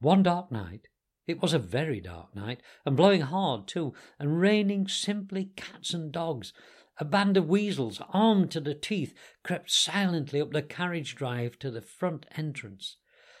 One 0.00 0.22
dark 0.22 0.50
night, 0.50 0.88
it 1.26 1.42
was 1.42 1.52
a 1.52 1.58
very 1.58 2.00
dark 2.00 2.34
night, 2.34 2.62
and 2.84 2.96
blowing 2.96 3.20
hard 3.20 3.68
too, 3.68 3.94
and 4.18 4.40
raining 4.40 4.88
simply 4.88 5.52
cats 5.56 5.92
and 5.92 6.10
dogs, 6.10 6.52
a 6.98 7.04
band 7.04 7.36
of 7.36 7.48
weasels, 7.48 8.00
armed 8.10 8.50
to 8.52 8.60
the 8.60 8.74
teeth, 8.74 9.14
crept 9.42 9.70
silently 9.70 10.40
up 10.40 10.52
the 10.52 10.62
carriage 10.62 11.14
drive 11.14 11.58
to 11.58 11.70
the 11.70 11.82
front 11.82 12.26
entrance. 12.36 12.96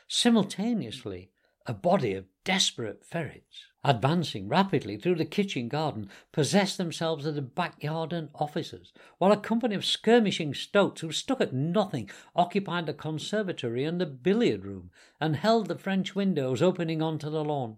Simultaneously, 0.08 1.30
a 1.66 1.74
body 1.74 2.14
of 2.14 2.26
desperate 2.44 3.04
ferrets 3.04 3.69
advancing 3.82 4.48
rapidly 4.48 4.96
through 4.96 5.14
the 5.14 5.24
kitchen 5.24 5.68
garden, 5.68 6.08
possessed 6.32 6.76
themselves 6.76 7.24
of 7.24 7.34
the 7.34 7.42
backyard 7.42 8.12
and 8.12 8.28
offices, 8.34 8.92
while 9.18 9.32
a 9.32 9.36
company 9.36 9.74
of 9.74 9.84
skirmishing 9.84 10.52
stoats 10.52 11.00
who 11.00 11.10
stuck 11.10 11.40
at 11.40 11.52
nothing 11.52 12.10
occupied 12.36 12.86
the 12.86 12.92
conservatory 12.92 13.84
and 13.84 14.00
the 14.00 14.06
billiard 14.06 14.64
room, 14.64 14.90
and 15.20 15.36
held 15.36 15.68
the 15.68 15.78
French 15.78 16.14
windows 16.14 16.60
opening 16.60 17.00
onto 17.00 17.30
the 17.30 17.44
lawn. 17.44 17.76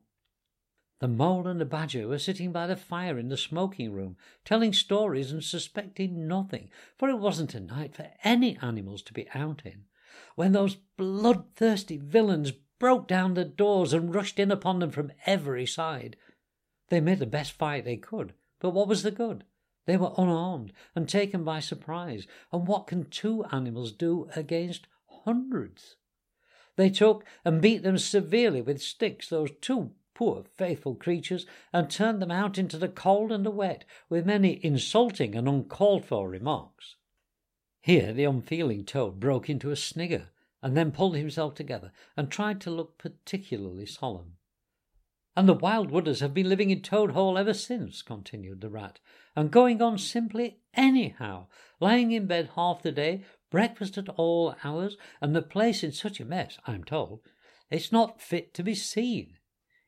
The 0.98 1.08
mole 1.08 1.48
and 1.48 1.60
the 1.60 1.64
badger 1.64 2.06
were 2.06 2.20
sitting 2.20 2.52
by 2.52 2.68
the 2.68 2.76
fire 2.76 3.18
in 3.18 3.28
the 3.28 3.36
smoking 3.36 3.92
room, 3.92 4.16
telling 4.44 4.72
stories 4.72 5.32
and 5.32 5.42
suspecting 5.42 6.28
nothing, 6.28 6.70
for 6.96 7.08
it 7.08 7.18
wasn't 7.18 7.54
a 7.54 7.60
night 7.60 7.96
for 7.96 8.08
any 8.22 8.56
animals 8.58 9.02
to 9.02 9.12
be 9.12 9.28
out 9.34 9.62
in, 9.64 9.86
when 10.36 10.52
those 10.52 10.76
bloodthirsty 10.96 11.96
villains 11.96 12.52
broke 12.82 13.06
down 13.06 13.34
the 13.34 13.44
doors 13.44 13.92
and 13.92 14.12
rushed 14.12 14.40
in 14.40 14.50
upon 14.50 14.80
them 14.80 14.90
from 14.90 15.12
every 15.24 15.64
side. 15.64 16.16
They 16.88 17.00
made 17.00 17.20
the 17.20 17.26
best 17.26 17.52
fight 17.52 17.84
they 17.84 17.96
could, 17.96 18.32
but 18.58 18.70
what 18.70 18.88
was 18.88 19.04
the 19.04 19.12
good? 19.12 19.44
They 19.86 19.96
were 19.96 20.12
unarmed 20.18 20.72
and 20.96 21.08
taken 21.08 21.44
by 21.44 21.60
surprise, 21.60 22.26
and 22.50 22.66
what 22.66 22.88
can 22.88 23.04
two 23.04 23.44
animals 23.52 23.92
do 23.92 24.28
against 24.34 24.88
hundreds? 25.06 25.94
They 26.74 26.90
took 26.90 27.24
and 27.44 27.62
beat 27.62 27.84
them 27.84 27.98
severely 27.98 28.60
with 28.60 28.82
sticks, 28.82 29.28
those 29.28 29.50
two 29.60 29.92
poor 30.12 30.42
faithful 30.42 30.96
creatures, 30.96 31.46
and 31.72 31.88
turned 31.88 32.20
them 32.20 32.32
out 32.32 32.58
into 32.58 32.78
the 32.78 32.88
cold 32.88 33.30
and 33.30 33.46
the 33.46 33.52
wet, 33.52 33.84
with 34.08 34.26
many 34.26 34.58
insulting 34.64 35.36
and 35.36 35.48
uncalled 35.48 36.04
for 36.04 36.28
remarks. 36.28 36.96
Here 37.80 38.12
the 38.12 38.24
unfeeling 38.24 38.84
toad 38.84 39.20
broke 39.20 39.48
into 39.48 39.70
a 39.70 39.76
snigger, 39.76 40.30
and 40.62 40.76
then 40.76 40.92
pulled 40.92 41.16
himself 41.16 41.54
together 41.54 41.92
and 42.16 42.30
tried 42.30 42.60
to 42.60 42.70
look 42.70 42.98
particularly 42.98 43.86
solemn. 43.86 44.36
And 45.34 45.48
the 45.48 45.54
Wild 45.54 45.90
Wooders 45.90 46.20
have 46.20 46.34
been 46.34 46.48
living 46.48 46.70
in 46.70 46.82
Toad 46.82 47.12
Hall 47.12 47.38
ever 47.38 47.54
since, 47.54 48.02
continued 48.02 48.60
the 48.60 48.68
Rat, 48.68 49.00
and 49.34 49.50
going 49.50 49.80
on 49.80 49.96
simply 49.96 50.58
anyhow, 50.74 51.46
lying 51.80 52.12
in 52.12 52.26
bed 52.26 52.50
half 52.54 52.82
the 52.82 52.92
day, 52.92 53.24
breakfast 53.50 53.96
at 53.96 54.10
all 54.10 54.54
hours, 54.62 54.98
and 55.22 55.34
the 55.34 55.40
place 55.40 55.82
in 55.82 55.92
such 55.92 56.20
a 56.20 56.24
mess, 56.26 56.58
I'm 56.66 56.84
told, 56.84 57.20
it's 57.70 57.90
not 57.90 58.20
fit 58.20 58.52
to 58.54 58.62
be 58.62 58.74
seen. 58.74 59.38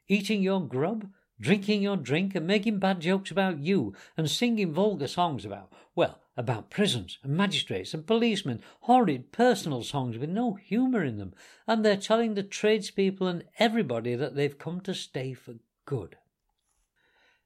Eating 0.08 0.42
your 0.42 0.66
grub, 0.66 1.10
drinking 1.38 1.82
your 1.82 1.98
drink, 1.98 2.34
and 2.34 2.46
making 2.46 2.78
bad 2.78 3.00
jokes 3.00 3.30
about 3.30 3.58
you, 3.58 3.94
and 4.16 4.30
singing 4.30 4.72
vulgar 4.72 5.08
songs 5.08 5.44
about, 5.44 5.70
well, 5.94 6.20
about 6.36 6.70
prisons 6.70 7.18
and 7.22 7.36
magistrates 7.36 7.94
and 7.94 8.06
policemen, 8.06 8.60
horrid 8.80 9.30
personal 9.32 9.82
songs 9.82 10.18
with 10.18 10.30
no 10.30 10.54
humour 10.54 11.04
in 11.04 11.18
them, 11.18 11.32
and 11.66 11.84
they're 11.84 11.96
telling 11.96 12.34
the 12.34 12.42
tradespeople 12.42 13.26
and 13.26 13.44
everybody 13.58 14.14
that 14.14 14.34
they've 14.34 14.58
come 14.58 14.80
to 14.80 14.94
stay 14.94 15.32
for 15.32 15.54
good. 15.86 16.16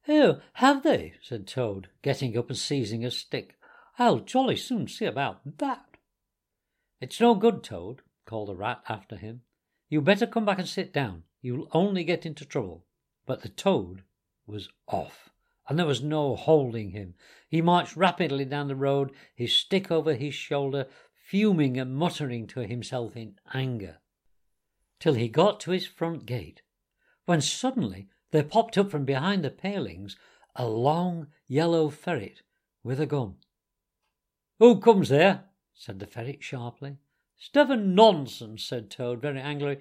Oh, 0.08 0.40
have 0.54 0.82
they? 0.82 1.14
said 1.22 1.46
Toad, 1.46 1.88
getting 2.02 2.36
up 2.38 2.48
and 2.48 2.58
seizing 2.58 3.04
a 3.04 3.10
stick. 3.10 3.56
I'll 3.98 4.20
jolly 4.20 4.56
soon 4.56 4.88
see 4.88 5.04
about 5.04 5.58
that. 5.58 5.84
It's 7.00 7.20
no 7.20 7.34
good, 7.34 7.62
Toad, 7.62 8.00
called 8.24 8.48
the 8.48 8.56
rat 8.56 8.82
after 8.88 9.16
him. 9.16 9.42
You 9.88 10.00
better 10.00 10.26
come 10.26 10.44
back 10.44 10.58
and 10.58 10.68
sit 10.68 10.92
down. 10.92 11.24
You'll 11.40 11.68
only 11.72 12.04
get 12.04 12.26
into 12.26 12.44
trouble. 12.44 12.84
But 13.26 13.42
the 13.42 13.48
toad 13.48 14.02
was 14.46 14.68
off 14.86 15.27
and 15.68 15.78
there 15.78 15.86
was 15.86 16.02
no 16.02 16.34
holding 16.34 16.90
him. 16.90 17.14
He 17.48 17.60
marched 17.60 17.96
rapidly 17.96 18.44
down 18.46 18.68
the 18.68 18.76
road, 18.76 19.12
his 19.34 19.54
stick 19.54 19.90
over 19.90 20.14
his 20.14 20.34
shoulder, 20.34 20.86
fuming 21.12 21.78
and 21.78 21.94
muttering 21.94 22.46
to 22.48 22.60
himself 22.60 23.16
in 23.16 23.34
anger, 23.52 23.98
till 24.98 25.14
he 25.14 25.28
got 25.28 25.60
to 25.60 25.72
his 25.72 25.86
front 25.86 26.24
gate, 26.24 26.62
when 27.26 27.42
suddenly 27.42 28.08
there 28.30 28.42
popped 28.42 28.78
up 28.78 28.90
from 28.90 29.04
behind 29.04 29.44
the 29.44 29.50
palings 29.50 30.16
a 30.56 30.66
long 30.66 31.28
yellow 31.46 31.90
ferret 31.90 32.42
with 32.82 32.98
a 33.00 33.06
gun. 33.06 33.36
Who 34.58 34.80
comes 34.80 35.10
there? 35.10 35.44
said 35.74 36.00
the 36.00 36.06
ferret 36.06 36.42
sharply. 36.42 36.96
And 37.54 37.94
nonsense, 37.94 38.64
said 38.64 38.90
Toad 38.90 39.22
very 39.22 39.40
angrily. 39.40 39.78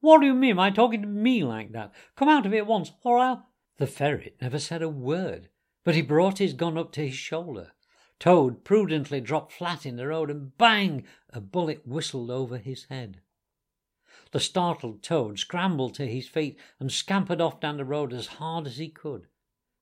What 0.00 0.20
do 0.20 0.26
you 0.26 0.34
mean 0.34 0.56
by 0.56 0.70
talking 0.70 1.02
to 1.02 1.08
me 1.08 1.44
like 1.44 1.72
that? 1.72 1.92
Come 2.16 2.28
out 2.28 2.46
of 2.46 2.52
it 2.52 2.58
at 2.58 2.66
once, 2.66 2.90
or 3.04 3.18
I'll. 3.18 3.46
The 3.78 3.86
ferret 3.86 4.36
never 4.40 4.58
said 4.58 4.80
a 4.80 4.88
word, 4.88 5.50
but 5.84 5.94
he 5.94 6.02
brought 6.02 6.38
his 6.38 6.54
gun 6.54 6.78
up 6.78 6.92
to 6.92 7.06
his 7.06 7.14
shoulder. 7.14 7.72
Toad 8.18 8.64
prudently 8.64 9.20
dropped 9.20 9.52
flat 9.52 9.84
in 9.84 9.96
the 9.96 10.06
road, 10.06 10.30
and 10.30 10.56
bang! 10.56 11.06
a 11.30 11.40
bullet 11.40 11.86
whistled 11.86 12.30
over 12.30 12.56
his 12.56 12.84
head. 12.84 13.20
The 14.32 14.40
startled 14.40 15.02
Toad 15.02 15.38
scrambled 15.38 15.94
to 15.96 16.06
his 16.06 16.26
feet 16.26 16.58
and 16.80 16.90
scampered 16.90 17.40
off 17.40 17.60
down 17.60 17.76
the 17.76 17.84
road 17.84 18.12
as 18.12 18.26
hard 18.26 18.66
as 18.66 18.78
he 18.78 18.88
could. 18.88 19.28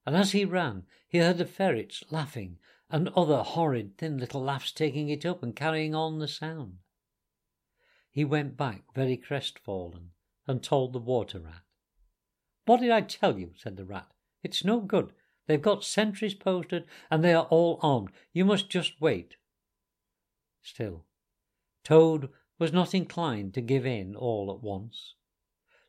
And 0.05 0.17
as 0.17 0.33
he 0.33 0.45
ran, 0.45 0.87
he 1.09 1.19
heard 1.19 1.39
the 1.39 1.47
ferrets 1.47 2.03
laughing, 2.11 2.59
and 2.91 3.09
other 3.11 3.43
horrid 3.43 3.97
thin 3.97 4.19
little 4.19 4.43
laughs 4.43 4.73
taking 4.73 5.09
it 5.09 5.25
up 5.25 5.43
and 5.43 5.55
carrying 5.55 5.95
on 5.95 6.19
the 6.19 6.29
sound. 6.29 6.79
He 8.11 8.25
went 8.25 8.57
back 8.57 8.83
very 8.95 9.17
crestfallen 9.17 10.11
and 10.47 10.63
told 10.63 10.93
the 10.93 10.99
water 10.99 11.39
rat. 11.39 11.63
What 12.67 12.81
did 12.81 12.91
I 12.91 13.03
tell 13.03 13.39
you? 13.39 13.53
said 13.57 13.77
the 13.77 13.85
rat. 13.85 14.09
It's 14.43 14.65
no 14.65 14.81
good. 14.81 15.13
They've 15.47 15.61
got 15.61 15.85
sentries 15.85 16.35
posted, 16.35 16.85
and 17.11 17.23
they 17.23 17.35
are 17.35 17.47
all 17.51 17.79
armed. 17.83 18.11
You 18.33 18.45
must 18.45 18.71
just 18.71 19.01
wait. 19.01 19.37
Still, 20.63 21.05
Toad 21.85 22.31
was 22.59 22.73
not 22.73 22.95
inclined 22.95 23.53
to 23.55 23.61
give 23.61 23.85
in 23.85 24.17
all 24.17 24.51
at 24.51 24.63
once. 24.63 25.15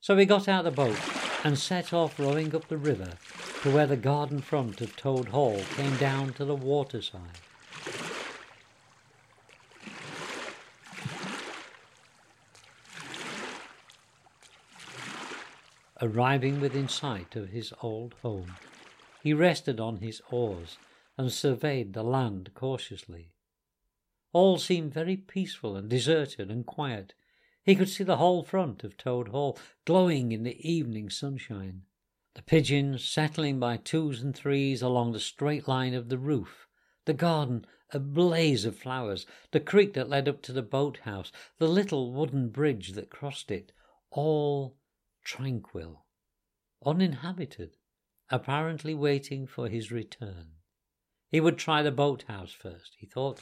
So 0.01 0.17
he 0.17 0.25
got 0.25 0.47
out 0.47 0.65
the 0.65 0.71
boat 0.71 0.99
and 1.45 1.57
set 1.57 1.93
off 1.93 2.19
rowing 2.19 2.53
up 2.53 2.67
the 2.67 2.77
river 2.77 3.13
to 3.61 3.71
where 3.71 3.87
the 3.87 3.95
garden 3.95 4.41
front 4.41 4.81
of 4.81 4.95
Toad 4.95 5.29
Hall 5.29 5.61
came 5.75 5.95
down 5.97 6.33
to 6.33 6.45
the 6.45 6.55
waterside. 6.55 7.39
Arriving 16.01 16.59
within 16.59 16.89
sight 16.89 17.37
of 17.37 17.49
his 17.49 17.73
old 17.81 18.13
home, 18.21 18.55
he 19.23 19.33
rested 19.33 19.79
on 19.79 19.97
his 19.97 20.21
oars 20.29 20.77
and 21.17 21.31
surveyed 21.31 21.93
the 21.93 22.03
land 22.03 22.51
cautiously. 22.53 23.31
All 24.33 24.57
seemed 24.57 24.93
very 24.93 25.15
peaceful 25.15 25.77
and 25.77 25.89
deserted 25.89 26.51
and 26.51 26.65
quiet. 26.65 27.13
He 27.63 27.75
could 27.75 27.87
see 27.87 28.03
the 28.03 28.17
whole 28.17 28.43
front 28.43 28.83
of 28.83 28.97
Toad 28.97 29.29
Hall 29.29 29.57
glowing 29.85 30.33
in 30.33 30.43
the 30.43 30.59
evening 30.69 31.09
sunshine, 31.09 31.83
the 32.33 32.41
pigeons 32.41 33.05
settling 33.05 33.57
by 33.57 33.77
twos 33.77 34.21
and 34.21 34.35
threes 34.35 34.81
along 34.81 35.13
the 35.13 35.19
straight 35.21 35.65
line 35.65 35.93
of 35.93 36.09
the 36.09 36.17
roof, 36.17 36.67
the 37.05 37.13
garden 37.13 37.65
a 37.91 37.99
blaze 37.99 38.65
of 38.65 38.77
flowers, 38.77 39.25
the 39.51 39.61
creek 39.61 39.93
that 39.93 40.09
led 40.09 40.27
up 40.27 40.41
to 40.41 40.51
the 40.51 40.61
boathouse, 40.61 41.31
the 41.57 41.69
little 41.69 42.11
wooden 42.11 42.49
bridge 42.49 42.91
that 42.91 43.09
crossed 43.09 43.49
it, 43.49 43.71
all 44.11 44.75
tranquil, 45.25 46.05
uninhabited, 46.85 47.75
apparently 48.29 48.93
waiting 48.93 49.45
for 49.45 49.67
his 49.67 49.91
return. 49.91 50.47
He 51.29 51.41
would 51.41 51.57
try 51.57 51.81
the 51.81 51.91
boathouse 51.91 52.53
first, 52.53 52.95
he 52.97 53.05
thought. 53.05 53.41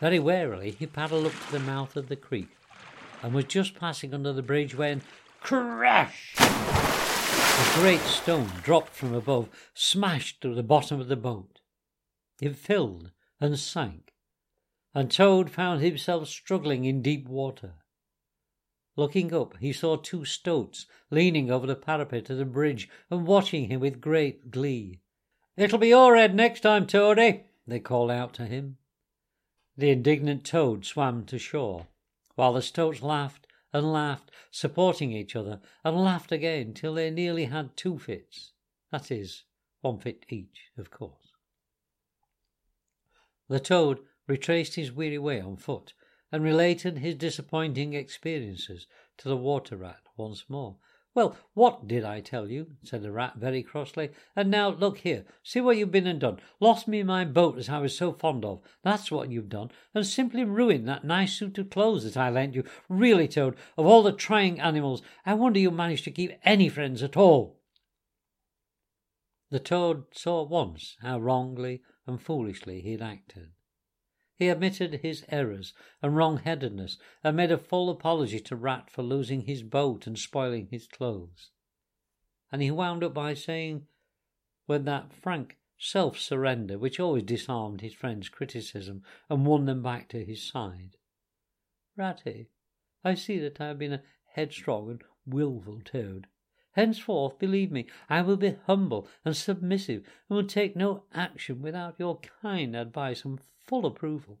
Very 0.00 0.18
warily 0.18 0.70
he 0.70 0.86
paddled 0.86 1.26
up 1.26 1.32
to 1.32 1.52
the 1.52 1.60
mouth 1.60 1.96
of 1.96 2.08
the 2.08 2.16
creek 2.16 2.48
and 3.22 3.34
was 3.34 3.44
just 3.44 3.74
passing 3.74 4.14
under 4.14 4.32
the 4.32 4.42
bridge 4.42 4.74
when 4.74 5.02
crash! 5.40 6.34
A 6.38 7.72
great 7.74 8.00
stone 8.00 8.50
dropped 8.62 8.94
from 8.94 9.12
above, 9.12 9.50
smashed 9.74 10.40
through 10.40 10.54
the 10.54 10.62
bottom 10.62 11.00
of 11.00 11.08
the 11.08 11.16
boat. 11.16 11.60
It 12.40 12.56
filled 12.56 13.10
and 13.38 13.58
sank, 13.58 14.14
and 14.94 15.10
Toad 15.10 15.50
found 15.50 15.82
himself 15.82 16.28
struggling 16.28 16.86
in 16.86 17.02
deep 17.02 17.28
water. 17.28 17.74
Looking 18.96 19.32
up, 19.32 19.56
he 19.58 19.72
saw 19.72 19.96
two 19.96 20.24
stoats 20.24 20.86
leaning 21.10 21.50
over 21.50 21.66
the 21.66 21.76
parapet 21.76 22.28
of 22.30 22.38
the 22.38 22.44
bridge 22.44 22.88
and 23.10 23.26
watching 23.26 23.68
him 23.68 23.80
with 23.80 24.00
great 24.00 24.50
glee. 24.50 25.00
It'll 25.56 25.78
be 25.78 25.88
your 25.88 26.16
head 26.16 26.34
next 26.34 26.60
time, 26.60 26.86
Toady, 26.86 27.44
they 27.66 27.80
called 27.80 28.10
out 28.10 28.34
to 28.34 28.46
him. 28.46 28.78
The 29.76 29.90
indignant 29.90 30.44
Toad 30.44 30.84
swam 30.84 31.24
to 31.26 31.38
shore, 31.38 31.86
while 32.34 32.52
the 32.52 32.62
stoats 32.62 33.02
laughed 33.02 33.46
and 33.72 33.92
laughed, 33.92 34.30
supporting 34.50 35.12
each 35.12 35.36
other, 35.36 35.60
and 35.84 35.96
laughed 35.96 36.32
again 36.32 36.74
till 36.74 36.94
they 36.94 37.10
nearly 37.10 37.44
had 37.44 37.76
two 37.76 37.98
fits. 37.98 38.52
That 38.90 39.10
is, 39.10 39.44
one 39.80 39.98
fit 39.98 40.26
each, 40.28 40.70
of 40.76 40.90
course. 40.90 41.32
The 43.48 43.60
Toad 43.60 44.00
retraced 44.26 44.74
his 44.74 44.92
weary 44.92 45.18
way 45.18 45.40
on 45.40 45.56
foot 45.56 45.92
and 46.32 46.44
related 46.44 46.98
his 46.98 47.14
disappointing 47.14 47.94
experiences 47.94 48.86
to 49.18 49.28
the 49.28 49.36
water 49.36 49.76
rat 49.76 50.00
once 50.16 50.44
more. 50.48 50.76
Well, 51.12 51.36
what 51.54 51.88
did 51.88 52.04
I 52.04 52.20
tell 52.20 52.48
you? 52.48 52.68
said 52.84 53.02
the 53.02 53.10
rat 53.10 53.34
very 53.36 53.64
crossly. 53.64 54.10
And 54.36 54.48
now 54.48 54.68
look 54.68 54.98
here, 54.98 55.24
see 55.42 55.60
what 55.60 55.76
you've 55.76 55.90
been 55.90 56.06
and 56.06 56.20
done. 56.20 56.38
Lost 56.60 56.86
me 56.86 57.02
my 57.02 57.24
boat 57.24 57.58
as 57.58 57.68
I 57.68 57.78
was 57.78 57.96
so 57.96 58.12
fond 58.12 58.44
of. 58.44 58.60
That's 58.84 59.10
what 59.10 59.30
you've 59.30 59.48
done, 59.48 59.72
and 59.92 60.06
simply 60.06 60.44
ruined 60.44 60.86
that 60.86 61.02
nice 61.02 61.36
suit 61.36 61.58
of 61.58 61.70
clothes 61.70 62.04
that 62.04 62.16
I 62.16 62.30
lent 62.30 62.54
you. 62.54 62.62
Really, 62.88 63.26
Toad, 63.26 63.56
of 63.76 63.86
all 63.86 64.04
the 64.04 64.12
trying 64.12 64.60
animals, 64.60 65.02
I 65.26 65.34
wonder 65.34 65.58
you 65.58 65.72
managed 65.72 66.04
to 66.04 66.12
keep 66.12 66.38
any 66.44 66.68
friends 66.68 67.02
at 67.02 67.16
all. 67.16 67.60
The 69.50 69.58
toad 69.58 70.04
saw 70.12 70.44
at 70.44 70.48
once 70.48 70.96
how 71.02 71.18
wrongly 71.18 71.82
and 72.06 72.22
foolishly 72.22 72.82
he 72.82 72.92
had 72.92 73.02
acted. 73.02 73.50
He 74.40 74.48
admitted 74.48 74.94
his 74.94 75.22
errors 75.28 75.74
and 76.00 76.16
wrong-headedness, 76.16 76.96
and 77.22 77.36
made 77.36 77.52
a 77.52 77.58
full 77.58 77.90
apology 77.90 78.40
to 78.40 78.56
Rat 78.56 78.88
for 78.90 79.02
losing 79.02 79.42
his 79.42 79.62
boat 79.62 80.06
and 80.06 80.18
spoiling 80.18 80.68
his 80.68 80.88
clothes. 80.88 81.50
And 82.50 82.62
he 82.62 82.70
wound 82.70 83.04
up 83.04 83.12
by 83.12 83.34
saying, 83.34 83.86
with 84.66 84.86
that 84.86 85.12
frank 85.12 85.58
self-surrender 85.76 86.78
which 86.78 86.98
always 86.98 87.24
disarmed 87.24 87.82
his 87.82 87.92
friends' 87.92 88.30
criticism 88.30 89.02
and 89.28 89.44
won 89.44 89.66
them 89.66 89.82
back 89.82 90.08
to 90.08 90.24
his 90.24 90.42
side, 90.42 90.96
Ratty, 91.94 92.48
I 93.04 93.16
see 93.16 93.38
that 93.40 93.60
I 93.60 93.66
have 93.66 93.78
been 93.78 93.92
a 93.92 94.02
headstrong 94.32 94.90
and 94.90 95.04
wilful 95.26 95.82
toad. 95.84 96.28
Henceforth, 96.72 97.38
believe 97.38 97.72
me, 97.72 97.86
I 98.08 98.22
will 98.22 98.36
be 98.36 98.56
humble 98.66 99.08
and 99.24 99.36
submissive, 99.36 100.04
and 100.28 100.36
will 100.36 100.46
take 100.46 100.76
no 100.76 101.04
action 101.12 101.62
without 101.62 101.98
your 101.98 102.20
kind 102.42 102.76
advice 102.76 103.24
and 103.24 103.40
full 103.40 103.86
approval. 103.86 104.38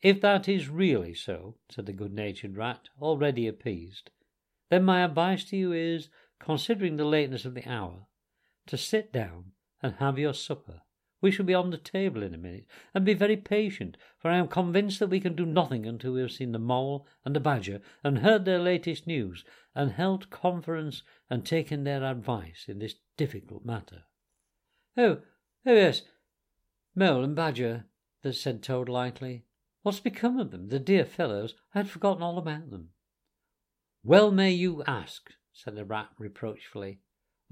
If 0.00 0.20
that 0.20 0.48
is 0.48 0.68
really 0.68 1.14
so, 1.14 1.56
said 1.70 1.86
the 1.86 1.92
good 1.92 2.12
natured 2.12 2.56
rat, 2.56 2.88
already 3.00 3.46
appeased, 3.46 4.10
then 4.68 4.84
my 4.84 5.04
advice 5.04 5.44
to 5.44 5.56
you 5.56 5.72
is, 5.72 6.08
considering 6.40 6.96
the 6.96 7.04
lateness 7.04 7.44
of 7.44 7.54
the 7.54 7.68
hour, 7.68 8.06
to 8.66 8.76
sit 8.76 9.12
down 9.12 9.52
and 9.82 9.94
have 9.96 10.18
your 10.18 10.34
supper. 10.34 10.82
We 11.22 11.30
shall 11.30 11.46
be 11.46 11.54
on 11.54 11.70
the 11.70 11.78
table 11.78 12.22
in 12.22 12.34
a 12.34 12.38
minute, 12.38 12.66
and 12.92 13.04
be 13.04 13.14
very 13.14 13.36
patient, 13.36 13.96
for 14.18 14.30
I 14.30 14.36
am 14.36 14.48
convinced 14.48 14.98
that 14.98 15.06
we 15.08 15.20
can 15.20 15.34
do 15.34 15.46
nothing 15.46 15.86
until 15.86 16.12
we 16.12 16.20
have 16.20 16.32
seen 16.32 16.52
the 16.52 16.58
mole 16.58 17.06
and 17.24 17.34
the 17.34 17.40
badger, 17.40 17.80
and 18.04 18.18
heard 18.18 18.44
their 18.44 18.58
latest 18.58 19.06
news, 19.06 19.44
and 19.74 19.92
held 19.92 20.28
conference 20.28 21.02
and 21.30 21.46
taken 21.46 21.84
their 21.84 22.04
advice 22.04 22.66
in 22.68 22.80
this 22.80 22.96
difficult 23.16 23.64
matter. 23.64 24.02
Oh, 24.96 25.22
oh 25.64 25.72
yes, 25.72 26.02
Mole 26.94 27.24
and 27.24 27.34
Badger, 27.34 27.86
said 28.30 28.62
Toad 28.62 28.88
lightly. 28.88 29.44
What's 29.82 30.00
become 30.00 30.38
of 30.38 30.50
them, 30.50 30.68
the 30.68 30.78
dear 30.78 31.04
fellows? 31.04 31.54
I 31.74 31.78
had 31.78 31.88
forgotten 31.88 32.22
all 32.22 32.36
about 32.36 32.70
them. 32.70 32.90
Well 34.04 34.30
may 34.30 34.50
you 34.50 34.82
ask, 34.84 35.30
said 35.52 35.76
the 35.76 35.84
Rat 35.84 36.10
reproachfully. 36.18 37.00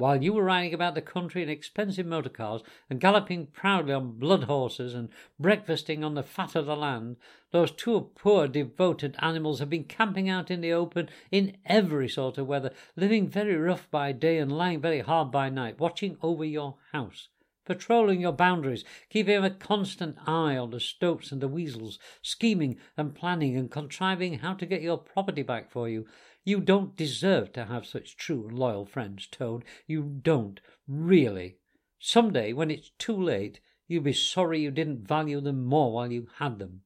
While 0.00 0.22
you 0.22 0.32
were 0.32 0.44
riding 0.44 0.72
about 0.72 0.94
the 0.94 1.02
country 1.02 1.42
in 1.42 1.50
expensive 1.50 2.06
motor 2.06 2.30
cars, 2.30 2.62
and 2.88 2.98
galloping 2.98 3.48
proudly 3.48 3.92
on 3.92 4.12
blood 4.12 4.44
horses, 4.44 4.94
and 4.94 5.10
breakfasting 5.38 6.02
on 6.02 6.14
the 6.14 6.22
fat 6.22 6.54
of 6.54 6.64
the 6.64 6.74
land, 6.74 7.18
those 7.50 7.70
two 7.70 8.10
poor 8.14 8.48
devoted 8.48 9.14
animals 9.18 9.58
have 9.58 9.68
been 9.68 9.84
camping 9.84 10.26
out 10.26 10.50
in 10.50 10.62
the 10.62 10.72
open 10.72 11.10
in 11.30 11.58
every 11.66 12.08
sort 12.08 12.38
of 12.38 12.46
weather, 12.46 12.72
living 12.96 13.28
very 13.28 13.56
rough 13.56 13.90
by 13.90 14.12
day 14.12 14.38
and 14.38 14.50
lying 14.50 14.80
very 14.80 15.00
hard 15.00 15.30
by 15.30 15.50
night, 15.50 15.78
watching 15.78 16.16
over 16.22 16.46
your 16.46 16.78
house 16.92 17.28
patrolling 17.66 18.20
your 18.20 18.32
boundaries, 18.32 18.84
keeping 19.10 19.44
a 19.44 19.50
constant 19.50 20.16
eye 20.26 20.56
on 20.56 20.70
the 20.70 20.80
stoats 20.80 21.30
and 21.30 21.40
the 21.40 21.46
weasels, 21.46 22.00
scheming 22.20 22.76
and 22.96 23.14
planning 23.14 23.56
and 23.56 23.70
contriving 23.70 24.40
how 24.40 24.52
to 24.54 24.66
get 24.66 24.82
your 24.82 24.98
property 24.98 25.42
back 25.42 25.70
for 25.70 25.88
you. 25.88 26.04
You 26.44 26.60
don't 26.60 26.96
deserve 26.96 27.52
to 27.52 27.66
have 27.66 27.86
such 27.86 28.16
true 28.16 28.48
and 28.48 28.58
loyal 28.58 28.86
friends, 28.86 29.26
Toad. 29.26 29.64
You 29.86 30.02
don't, 30.02 30.60
really. 30.88 31.58
Some 31.98 32.32
day, 32.32 32.52
when 32.52 32.70
it's 32.70 32.90
too 32.98 33.16
late, 33.20 33.60
you'll 33.86 34.02
be 34.02 34.12
sorry 34.12 34.60
you 34.60 34.70
didn't 34.70 35.06
value 35.06 35.40
them 35.40 35.64
more 35.64 35.92
while 35.92 36.10
you 36.10 36.28
had 36.36 36.58
them. 36.58 36.82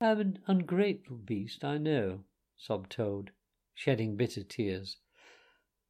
I'm 0.00 0.20
an 0.20 0.38
ungrateful 0.46 1.16
beast, 1.16 1.64
I 1.64 1.78
know, 1.78 2.24
sobbed 2.56 2.90
Toad, 2.90 3.32
shedding 3.74 4.16
bitter 4.16 4.44
tears. 4.44 4.98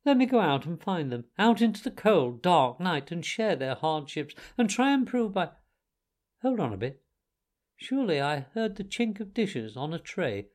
Let 0.06 0.16
me 0.16 0.24
go 0.24 0.40
out 0.40 0.64
and 0.64 0.80
find 0.80 1.12
them, 1.12 1.26
out 1.38 1.60
into 1.60 1.82
the 1.82 1.90
cold, 1.90 2.40
dark 2.40 2.80
night, 2.80 3.10
and 3.10 3.22
share 3.22 3.54
their 3.54 3.74
hardships, 3.74 4.34
and 4.56 4.70
try 4.70 4.92
and 4.92 5.06
prove 5.06 5.34
by. 5.34 5.50
Hold 6.40 6.60
on 6.60 6.72
a 6.72 6.78
bit. 6.78 7.02
Surely 7.76 8.18
I 8.18 8.46
heard 8.54 8.76
the 8.76 8.84
chink 8.84 9.20
of 9.20 9.34
dishes 9.34 9.76
on 9.76 9.92
a 9.92 9.98
tray. 9.98 10.46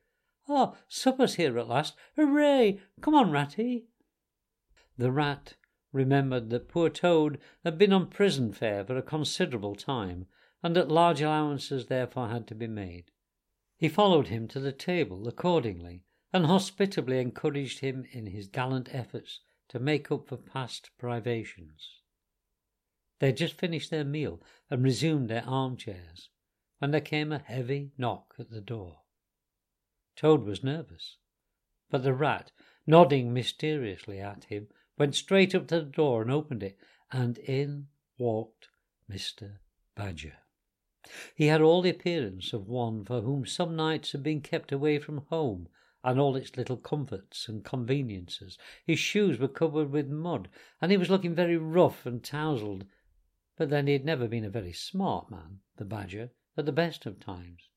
Ah, 0.48 0.76
supper's 0.88 1.36
here 1.36 1.58
at 1.58 1.68
last. 1.68 1.94
Hooray! 2.16 2.80
Come 3.00 3.14
on, 3.14 3.30
Ratty. 3.30 3.86
The 4.98 5.10
rat 5.10 5.54
remembered 5.92 6.50
that 6.50 6.68
poor 6.68 6.90
Toad 6.90 7.38
had 7.64 7.78
been 7.78 7.92
on 7.92 8.08
prison 8.08 8.52
fare 8.52 8.84
for 8.84 8.96
a 8.96 9.02
considerable 9.02 9.74
time, 9.74 10.26
and 10.62 10.76
that 10.76 10.90
large 10.90 11.22
allowances 11.22 11.86
therefore 11.86 12.28
had 12.28 12.46
to 12.48 12.54
be 12.54 12.66
made. 12.66 13.10
He 13.76 13.88
followed 13.88 14.28
him 14.28 14.48
to 14.48 14.60
the 14.60 14.72
table 14.72 15.26
accordingly, 15.28 16.02
and 16.32 16.46
hospitably 16.46 17.20
encouraged 17.20 17.78
him 17.78 18.06
in 18.10 18.26
his 18.26 18.48
gallant 18.48 18.92
efforts 18.92 19.40
to 19.68 19.78
make 19.78 20.10
up 20.10 20.28
for 20.28 20.36
past 20.36 20.90
privations. 20.98 22.00
They 23.20 23.28
had 23.28 23.36
just 23.36 23.54
finished 23.54 23.90
their 23.90 24.04
meal 24.04 24.42
and 24.68 24.82
resumed 24.82 25.30
their 25.30 25.44
armchairs 25.46 26.28
when 26.78 26.90
there 26.90 27.00
came 27.00 27.32
a 27.32 27.38
heavy 27.38 27.92
knock 27.96 28.34
at 28.38 28.50
the 28.50 28.60
door. 28.60 29.03
Toad 30.16 30.44
was 30.44 30.62
nervous, 30.62 31.16
but 31.90 32.02
the 32.02 32.14
rat, 32.14 32.52
nodding 32.86 33.32
mysteriously 33.32 34.20
at 34.20 34.44
him, 34.44 34.68
went 34.96 35.14
straight 35.14 35.54
up 35.54 35.66
to 35.68 35.80
the 35.80 35.86
door 35.86 36.22
and 36.22 36.30
opened 36.30 36.62
it, 36.62 36.78
and 37.10 37.38
in 37.38 37.88
walked 38.18 38.68
Mr. 39.10 39.58
Badger. 39.94 40.38
He 41.34 41.46
had 41.46 41.60
all 41.60 41.82
the 41.82 41.90
appearance 41.90 42.52
of 42.52 42.68
one 42.68 43.04
for 43.04 43.20
whom 43.20 43.44
some 43.44 43.76
nights 43.76 44.12
had 44.12 44.22
been 44.22 44.40
kept 44.40 44.72
away 44.72 44.98
from 44.98 45.26
home 45.26 45.68
and 46.02 46.20
all 46.20 46.36
its 46.36 46.56
little 46.56 46.76
comforts 46.76 47.48
and 47.48 47.64
conveniences. 47.64 48.58
His 48.86 48.98
shoes 48.98 49.38
were 49.38 49.48
covered 49.48 49.90
with 49.90 50.08
mud, 50.08 50.48
and 50.80 50.90
he 50.90 50.96
was 50.96 51.10
looking 51.10 51.34
very 51.34 51.56
rough 51.56 52.06
and 52.06 52.22
tousled. 52.22 52.86
But 53.56 53.70
then 53.70 53.86
he 53.86 53.94
had 53.94 54.04
never 54.04 54.28
been 54.28 54.44
a 54.44 54.50
very 54.50 54.72
smart 54.72 55.30
man, 55.30 55.60
the 55.76 55.84
Badger, 55.84 56.30
at 56.56 56.66
the 56.66 56.72
best 56.72 57.06
of 57.06 57.20
times. 57.20 57.68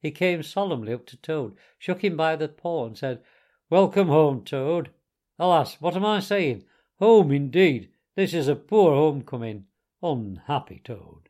He 0.00 0.10
came 0.12 0.42
solemnly 0.42 0.92
up 0.92 1.06
to 1.06 1.16
Toad, 1.16 1.56
shook 1.78 2.04
him 2.04 2.16
by 2.16 2.36
the 2.36 2.48
paw, 2.48 2.86
and 2.86 2.96
said, 2.96 3.22
Welcome 3.68 4.08
home, 4.08 4.44
Toad. 4.44 4.90
Alas, 5.38 5.80
what 5.80 5.96
am 5.96 6.06
I 6.06 6.20
saying? 6.20 6.64
Home, 7.00 7.32
indeed. 7.32 7.90
This 8.14 8.32
is 8.32 8.48
a 8.48 8.54
poor 8.56 8.94
home-coming. 8.94 9.66
Unhappy 10.02 10.80
Toad. 10.84 11.28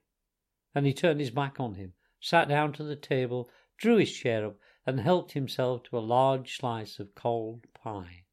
And 0.75 0.85
he 0.85 0.93
turned 0.93 1.21
his 1.21 1.31
back 1.31 1.59
on 1.59 1.75
him, 1.75 1.95
sat 2.21 2.49
down 2.49 2.73
to 2.75 2.85
the 2.85 2.97
table, 2.97 3.51
drew 3.79 3.97
his 3.97 4.13
chair 4.13 4.47
up, 4.47 4.57
and 4.85 5.01
helped 5.01 5.33
himself 5.33 5.83
to 5.85 5.99
a 5.99 6.01
large 6.01 6.57
slice 6.57 6.99
of 6.99 7.15
cold 7.15 7.67
pie. 7.75 8.25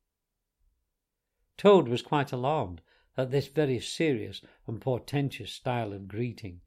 Toad 1.58 1.88
was 1.88 2.02
quite 2.02 2.34
alarmed 2.34 2.82
at 3.17 3.32
this 3.32 3.48
very 3.48 3.80
serious 3.80 4.41
and 4.67 4.82
portentous 4.82 5.54
style 5.54 5.93
of 5.93 6.08
greeting, 6.08 6.60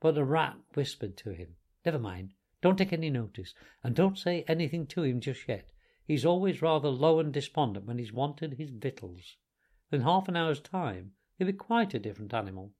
but 0.00 0.14
the 0.14 0.24
rat 0.24 0.56
whispered 0.74 1.16
to 1.16 1.30
him, 1.30 1.56
Never 1.84 1.98
mind, 1.98 2.34
don't 2.66 2.78
take 2.78 2.92
any 2.92 3.10
notice, 3.10 3.54
and 3.84 3.94
don't 3.94 4.18
say 4.18 4.44
anything 4.48 4.88
to 4.88 5.04
him 5.04 5.20
just 5.20 5.46
yet. 5.46 5.70
He's 6.04 6.24
always 6.24 6.60
rather 6.60 6.88
low 6.88 7.20
and 7.20 7.32
despondent 7.32 7.86
when 7.86 7.96
he's 7.96 8.12
wanted 8.12 8.54
his 8.54 8.70
victuals. 8.70 9.36
In 9.92 10.00
half 10.00 10.26
an 10.26 10.34
hour's 10.34 10.58
time 10.58 11.12
he'll 11.38 11.46
be 11.46 11.52
quite 11.52 11.94
a 11.94 12.00
different 12.00 12.34
animal. 12.34 12.72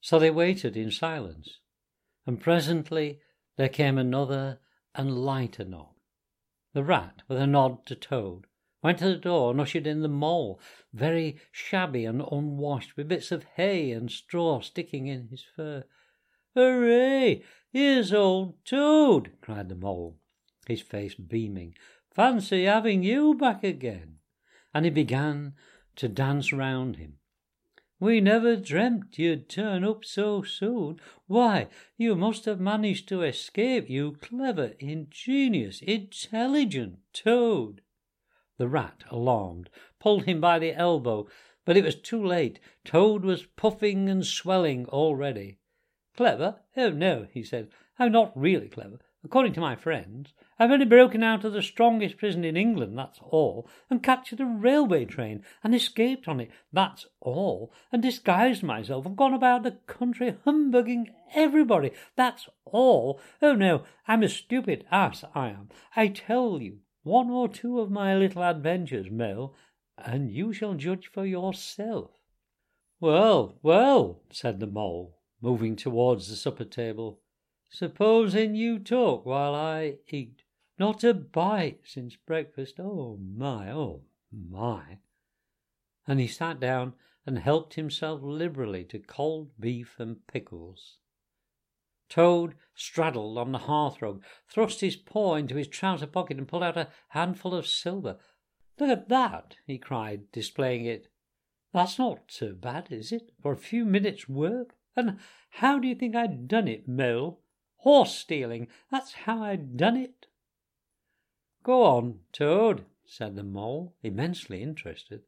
So 0.00 0.18
they 0.18 0.32
waited 0.32 0.76
in 0.76 0.90
silence, 0.90 1.60
and 2.26 2.40
presently 2.40 3.20
there 3.56 3.68
came 3.68 3.98
another 3.98 4.58
and 4.96 5.16
lighter 5.16 5.64
knock. 5.64 5.94
The 6.72 6.82
rat, 6.82 7.22
with 7.28 7.38
a 7.38 7.46
nod 7.46 7.86
to 7.86 7.94
Toad, 7.94 8.46
went 8.82 8.98
to 8.98 9.10
the 9.10 9.16
door 9.16 9.52
and 9.52 9.60
ushered 9.60 9.86
in 9.86 10.02
the 10.02 10.08
mole, 10.08 10.60
very 10.92 11.38
shabby 11.52 12.04
and 12.04 12.20
unwashed, 12.20 12.96
with 12.96 13.06
bits 13.06 13.30
of 13.30 13.44
hay 13.54 13.92
and 13.92 14.10
straw 14.10 14.60
sticking 14.60 15.06
in 15.06 15.28
his 15.28 15.44
fur. 15.54 15.84
Hooray! 16.54 17.42
Here's 17.70 18.12
old 18.12 18.64
Toad! 18.64 19.32
cried 19.40 19.68
the 19.68 19.74
mole, 19.74 20.18
his 20.66 20.80
face 20.80 21.14
beaming. 21.14 21.74
Fancy 22.10 22.64
having 22.64 23.02
you 23.02 23.34
back 23.34 23.64
again! 23.64 24.18
And 24.74 24.84
he 24.84 24.90
began 24.90 25.54
to 25.96 26.08
dance 26.08 26.52
round 26.52 26.96
him, 26.96 27.18
we 28.02 28.20
never 28.20 28.56
dreamt 28.56 29.16
you'd 29.16 29.48
turn 29.48 29.84
up 29.84 30.04
so 30.04 30.42
soon. 30.42 30.98
Why, 31.28 31.68
you 31.96 32.16
must 32.16 32.46
have 32.46 32.58
managed 32.58 33.08
to 33.10 33.22
escape, 33.22 33.88
you 33.88 34.16
clever, 34.20 34.72
ingenious, 34.80 35.80
intelligent 35.80 36.98
toad. 37.12 37.80
The 38.58 38.66
rat, 38.66 39.04
alarmed, 39.08 39.70
pulled 40.00 40.24
him 40.24 40.40
by 40.40 40.58
the 40.58 40.74
elbow, 40.74 41.28
but 41.64 41.76
it 41.76 41.84
was 41.84 41.94
too 41.94 42.26
late. 42.26 42.58
Toad 42.84 43.24
was 43.24 43.46
puffing 43.46 44.08
and 44.08 44.26
swelling 44.26 44.86
already. 44.86 45.58
Clever? 46.16 46.56
Oh, 46.76 46.90
no, 46.90 47.26
he 47.32 47.42
said. 47.42 47.68
I'm 47.98 48.12
not 48.12 48.32
really 48.36 48.68
clever, 48.68 48.98
according 49.24 49.52
to 49.54 49.60
my 49.60 49.76
friends. 49.76 50.34
I've 50.58 50.70
only 50.70 50.84
broken 50.84 51.22
out 51.22 51.44
of 51.44 51.52
the 51.52 51.62
strongest 51.62 52.18
prison 52.18 52.44
in 52.44 52.56
England, 52.56 52.98
that's 52.98 53.18
all, 53.22 53.68
and 53.88 54.02
captured 54.02 54.40
a 54.40 54.44
railway 54.44 55.04
train 55.04 55.42
and 55.64 55.74
escaped 55.74 56.28
on 56.28 56.40
it, 56.40 56.50
that's 56.72 57.06
all, 57.20 57.72
and 57.90 58.02
disguised 58.02 58.62
myself 58.62 59.06
and 59.06 59.16
gone 59.16 59.34
about 59.34 59.62
the 59.62 59.78
country 59.86 60.36
humbugging 60.44 61.12
everybody, 61.34 61.92
that's 62.16 62.48
all. 62.64 63.20
Oh 63.40 63.54
no, 63.54 63.84
I'm 64.06 64.22
a 64.22 64.28
stupid 64.28 64.84
ass, 64.90 65.24
I 65.34 65.48
am. 65.48 65.70
I 65.96 66.08
tell 66.08 66.60
you 66.60 66.78
one 67.02 67.30
or 67.30 67.48
two 67.48 67.80
of 67.80 67.90
my 67.90 68.14
little 68.16 68.42
adventures, 68.42 69.10
Mole, 69.10 69.54
and 69.98 70.30
you 70.30 70.52
shall 70.52 70.74
judge 70.74 71.10
for 71.12 71.26
yourself. 71.26 72.10
Well, 73.00 73.58
well, 73.62 74.22
said 74.30 74.60
the 74.60 74.66
mole, 74.66 75.18
moving 75.42 75.76
towards 75.76 76.28
the 76.28 76.36
supper 76.36 76.64
table. 76.64 77.20
Supposing 77.68 78.54
you 78.54 78.78
talk 78.78 79.26
while 79.26 79.54
I 79.54 79.96
eat. 80.08 80.42
Not 80.78 81.04
a 81.04 81.12
bite 81.12 81.80
since 81.84 82.16
breakfast. 82.16 82.76
Oh 82.78 83.18
my, 83.20 83.70
oh 83.70 84.02
my. 84.30 84.98
And 86.06 86.20
he 86.20 86.26
sat 86.26 86.60
down 86.60 86.94
and 87.26 87.38
helped 87.38 87.74
himself 87.74 88.20
liberally 88.22 88.84
to 88.84 88.98
cold 88.98 89.50
beef 89.58 89.96
and 89.98 90.26
pickles. 90.26 90.98
Toad 92.08 92.54
straddled 92.74 93.38
on 93.38 93.52
the 93.52 93.60
hearthrug, 93.60 94.22
thrust 94.48 94.80
his 94.80 94.96
paw 94.96 95.36
into 95.36 95.54
his 95.54 95.68
trouser 95.68 96.06
pocket, 96.06 96.36
and 96.36 96.46
pulled 96.46 96.62
out 96.62 96.76
a 96.76 96.88
handful 97.08 97.54
of 97.54 97.66
silver. 97.66 98.18
Look 98.78 98.90
at 98.90 99.08
that, 99.08 99.56
he 99.66 99.78
cried, 99.78 100.30
displaying 100.30 100.84
it. 100.84 101.08
That's 101.72 101.98
not 101.98 102.24
so 102.28 102.52
bad, 102.52 102.88
is 102.90 103.12
it, 103.12 103.30
for 103.40 103.52
a 103.52 103.56
few 103.56 103.84
minutes' 103.84 104.28
work? 104.28 104.74
And 104.96 105.18
how 105.50 105.78
do 105.78 105.88
you 105.88 105.94
think 105.94 106.14
I'd 106.14 106.48
done 106.48 106.68
it, 106.68 106.86
Mole? 106.86 107.40
Horse 107.78 108.14
stealing, 108.14 108.68
that's 108.90 109.12
how 109.12 109.42
I'd 109.42 109.76
done 109.76 109.96
it. 109.96 110.26
Go 111.62 111.84
on, 111.84 112.20
Toad, 112.32 112.84
said 113.04 113.36
the 113.36 113.42
Mole, 113.42 113.94
immensely 114.02 114.62
interested. 114.62 115.22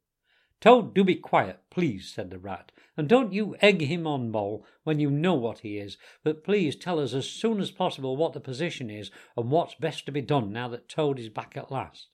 Toad, 0.60 0.94
do 0.94 1.04
be 1.04 1.16
quiet, 1.16 1.60
please, 1.68 2.12
said 2.12 2.30
the 2.30 2.38
Rat, 2.38 2.72
and 2.96 3.08
don't 3.08 3.32
you 3.32 3.56
egg 3.60 3.82
him 3.82 4.06
on, 4.06 4.30
Mole, 4.30 4.64
when 4.82 4.98
you 4.98 5.10
know 5.10 5.34
what 5.34 5.58
he 5.58 5.78
is, 5.78 5.98
but 6.22 6.44
please 6.44 6.76
tell 6.76 6.98
us 6.98 7.12
as 7.12 7.28
soon 7.28 7.60
as 7.60 7.70
possible 7.70 8.16
what 8.16 8.32
the 8.32 8.40
position 8.40 8.88
is 8.88 9.10
and 9.36 9.50
what's 9.50 9.74
best 9.74 10.06
to 10.06 10.12
be 10.12 10.22
done 10.22 10.52
now 10.52 10.68
that 10.68 10.88
Toad 10.88 11.18
is 11.18 11.28
back 11.28 11.56
at 11.56 11.70
last. 11.70 12.08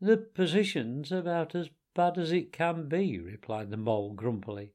The 0.00 0.16
position's 0.16 1.12
about 1.12 1.54
as 1.54 1.70
bad 1.94 2.18
as 2.18 2.32
it 2.32 2.52
can 2.52 2.88
be, 2.88 3.18
replied 3.18 3.70
the 3.70 3.76
Mole 3.76 4.12
grumpily. 4.14 4.72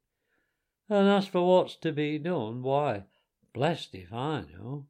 And 0.89 1.07
as 1.07 1.27
for 1.27 1.47
what's 1.47 1.75
to 1.77 1.91
be 1.91 2.19
done, 2.19 2.61
why, 2.61 3.05
blessed 3.53 3.95
if 3.95 4.11
I 4.11 4.41
know. 4.51 4.87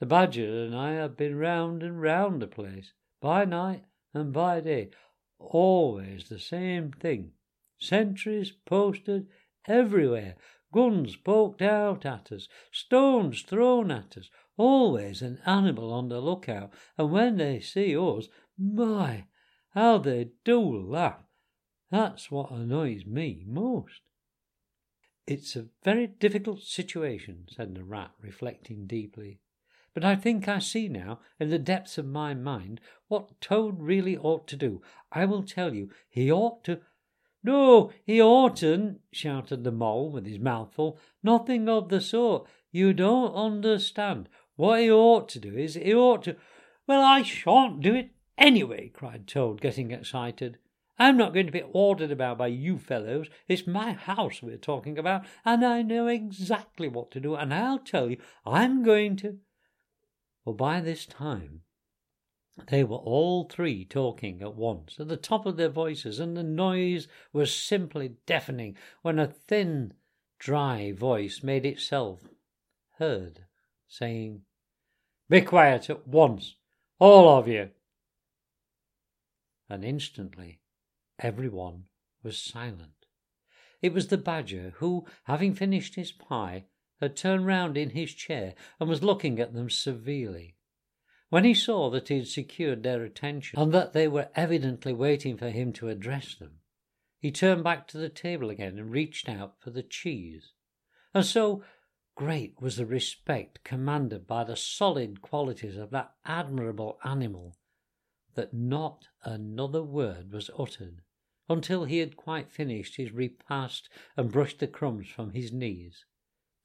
The 0.00 0.06
Badger 0.06 0.64
and 0.64 0.74
I 0.74 0.92
have 0.92 1.16
been 1.16 1.36
round 1.36 1.82
and 1.82 2.00
round 2.00 2.42
the 2.42 2.46
place, 2.46 2.92
by 3.20 3.44
night 3.44 3.84
and 4.12 4.32
by 4.32 4.60
day, 4.60 4.90
always 5.38 6.28
the 6.28 6.38
same 6.38 6.90
thing. 6.90 7.32
Sentries 7.78 8.50
posted 8.50 9.28
everywhere, 9.68 10.36
guns 10.72 11.16
poked 11.16 11.62
out 11.62 12.04
at 12.04 12.32
us, 12.32 12.48
stones 12.72 13.42
thrown 13.42 13.90
at 13.90 14.16
us, 14.16 14.28
always 14.56 15.22
an 15.22 15.40
animal 15.46 15.92
on 15.92 16.08
the 16.08 16.20
lookout, 16.20 16.72
and 16.98 17.12
when 17.12 17.36
they 17.36 17.60
see 17.60 17.96
us, 17.96 18.28
my, 18.58 19.26
how 19.70 19.98
they 19.98 20.30
do 20.44 20.60
laugh. 20.60 21.24
That's 21.90 22.30
what 22.30 22.50
annoys 22.50 23.06
me 23.06 23.44
most. 23.46 24.00
It's 25.30 25.54
a 25.54 25.68
very 25.84 26.08
difficult 26.08 26.60
situation, 26.60 27.46
said 27.48 27.76
the 27.76 27.84
rat, 27.84 28.10
reflecting 28.20 28.88
deeply. 28.88 29.38
But 29.94 30.04
I 30.04 30.16
think 30.16 30.48
I 30.48 30.58
see 30.58 30.88
now, 30.88 31.20
in 31.38 31.50
the 31.50 31.58
depths 31.58 31.98
of 31.98 32.06
my 32.06 32.34
mind, 32.34 32.80
what 33.06 33.40
Toad 33.40 33.80
really 33.80 34.16
ought 34.16 34.48
to 34.48 34.56
do. 34.56 34.82
I 35.12 35.26
will 35.26 35.44
tell 35.44 35.72
you, 35.72 35.88
he 36.08 36.32
ought 36.32 36.64
to. 36.64 36.80
No, 37.44 37.92
he 38.04 38.20
oughtn't, 38.20 39.02
shouted 39.12 39.62
the 39.62 39.70
mole 39.70 40.10
with 40.10 40.26
his 40.26 40.40
mouth 40.40 40.74
full. 40.74 40.98
Nothing 41.22 41.68
of 41.68 41.90
the 41.90 42.00
sort. 42.00 42.48
You 42.72 42.92
don't 42.92 43.32
understand. 43.32 44.28
What 44.56 44.80
he 44.80 44.90
ought 44.90 45.28
to 45.28 45.38
do 45.38 45.56
is 45.56 45.74
he 45.74 45.94
ought 45.94 46.24
to. 46.24 46.34
Well, 46.88 47.04
I 47.04 47.22
shan't 47.22 47.80
do 47.82 47.94
it 47.94 48.10
Anyway, 48.40 48.88
cried 48.88 49.26
Toad, 49.26 49.60
getting 49.60 49.90
excited, 49.90 50.56
I'm 51.00 51.16
not 51.16 51.32
going 51.32 51.46
to 51.46 51.52
be 51.52 51.64
ordered 51.72 52.10
about 52.10 52.36
by 52.36 52.48
you 52.48 52.78
fellows. 52.78 53.28
It's 53.48 53.66
my 53.66 53.92
house 53.94 54.42
we're 54.42 54.58
talking 54.58 54.98
about, 54.98 55.24
and 55.46 55.64
I 55.64 55.80
know 55.80 56.08
exactly 56.08 56.88
what 56.88 57.10
to 57.12 57.20
do, 57.20 57.34
and 57.34 57.54
I'll 57.54 57.78
tell 57.78 58.10
you, 58.10 58.18
I'm 58.44 58.82
going 58.82 59.16
to. 59.16 59.38
Well, 60.44 60.54
by 60.54 60.82
this 60.82 61.06
time, 61.06 61.62
they 62.68 62.84
were 62.84 62.98
all 62.98 63.44
three 63.44 63.86
talking 63.86 64.42
at 64.42 64.56
once, 64.56 64.96
at 65.00 65.08
the 65.08 65.16
top 65.16 65.46
of 65.46 65.56
their 65.56 65.70
voices, 65.70 66.20
and 66.20 66.36
the 66.36 66.42
noise 66.42 67.08
was 67.32 67.54
simply 67.54 68.16
deafening 68.26 68.76
when 69.00 69.18
a 69.18 69.26
thin, 69.26 69.94
dry 70.38 70.92
voice 70.92 71.42
made 71.42 71.64
itself 71.64 72.20
heard, 72.98 73.46
saying, 73.88 74.42
Be 75.30 75.40
quiet 75.40 75.88
at 75.88 76.06
once, 76.06 76.56
all 76.98 77.38
of 77.38 77.48
you 77.48 77.70
and 79.70 79.84
instantly 79.84 80.59
everyone 81.20 81.84
was 82.22 82.38
silent. 82.38 83.06
It 83.82 83.94
was 83.94 84.08
the 84.08 84.18
Badger 84.18 84.74
who, 84.76 85.06
having 85.24 85.54
finished 85.54 85.94
his 85.94 86.12
pie, 86.12 86.66
had 87.00 87.16
turned 87.16 87.46
round 87.46 87.76
in 87.76 87.90
his 87.90 88.12
chair 88.12 88.54
and 88.78 88.88
was 88.88 89.02
looking 89.02 89.40
at 89.40 89.54
them 89.54 89.70
severely. 89.70 90.56
When 91.30 91.44
he 91.44 91.54
saw 91.54 91.90
that 91.90 92.08
he 92.08 92.18
had 92.18 92.28
secured 92.28 92.82
their 92.82 93.04
attention, 93.04 93.58
and 93.58 93.72
that 93.72 93.92
they 93.92 94.08
were 94.08 94.30
evidently 94.34 94.92
waiting 94.92 95.36
for 95.36 95.50
him 95.50 95.72
to 95.74 95.88
address 95.88 96.34
them, 96.34 96.60
he 97.18 97.30
turned 97.30 97.64
back 97.64 97.86
to 97.88 97.98
the 97.98 98.08
table 98.08 98.50
again 98.50 98.78
and 98.78 98.90
reached 98.90 99.28
out 99.28 99.54
for 99.60 99.70
the 99.70 99.82
cheese. 99.82 100.52
And 101.14 101.24
so 101.24 101.64
great 102.16 102.60
was 102.60 102.76
the 102.76 102.86
respect 102.86 103.64
commanded 103.64 104.26
by 104.26 104.44
the 104.44 104.56
solid 104.56 105.22
qualities 105.22 105.76
of 105.76 105.90
that 105.90 106.12
admirable 106.24 106.98
animal 107.04 107.56
that 108.34 108.52
not 108.52 109.06
another 109.24 109.82
word 109.82 110.32
was 110.32 110.50
uttered 110.58 111.02
until 111.50 111.84
he 111.84 111.98
had 111.98 112.16
quite 112.16 112.48
finished 112.48 112.96
his 112.96 113.10
repast 113.10 113.88
and 114.16 114.30
brushed 114.30 114.60
the 114.60 114.68
crumbs 114.68 115.08
from 115.08 115.32
his 115.32 115.52
knees. 115.52 116.04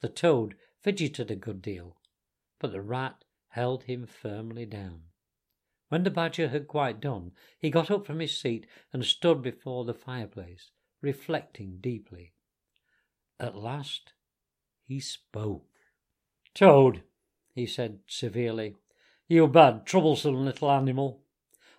The 0.02 0.08
toad 0.08 0.56
fidgeted 0.80 1.32
a 1.32 1.36
good 1.36 1.60
deal, 1.60 1.98
but 2.60 2.72
the 2.72 2.82
rat 2.82 3.26
held 3.50 3.84
him 3.84 4.06
firmly 4.06 4.66
down. 4.68 5.02
When 5.90 6.04
the 6.04 6.12
badger 6.12 6.50
had 6.50 6.68
quite 6.68 7.02
done, 7.02 7.32
he 7.58 7.72
got 7.72 7.90
up 7.90 8.06
from 8.06 8.20
his 8.20 8.38
seat 8.38 8.68
and 8.94 9.04
stood 9.04 9.42
before 9.42 9.86
the 9.86 9.94
fireplace, 9.94 10.70
reflecting 11.02 11.80
deeply. 11.82 12.34
At 13.40 13.56
last 13.56 14.14
he 14.84 15.00
spoke. 15.00 15.66
Toad, 16.54 17.02
he 17.56 17.66
said 17.66 18.00
severely, 18.08 18.76
you 19.28 19.48
bad, 19.48 19.88
troublesome 19.88 20.46
little 20.46 20.70
animal. 20.70 21.24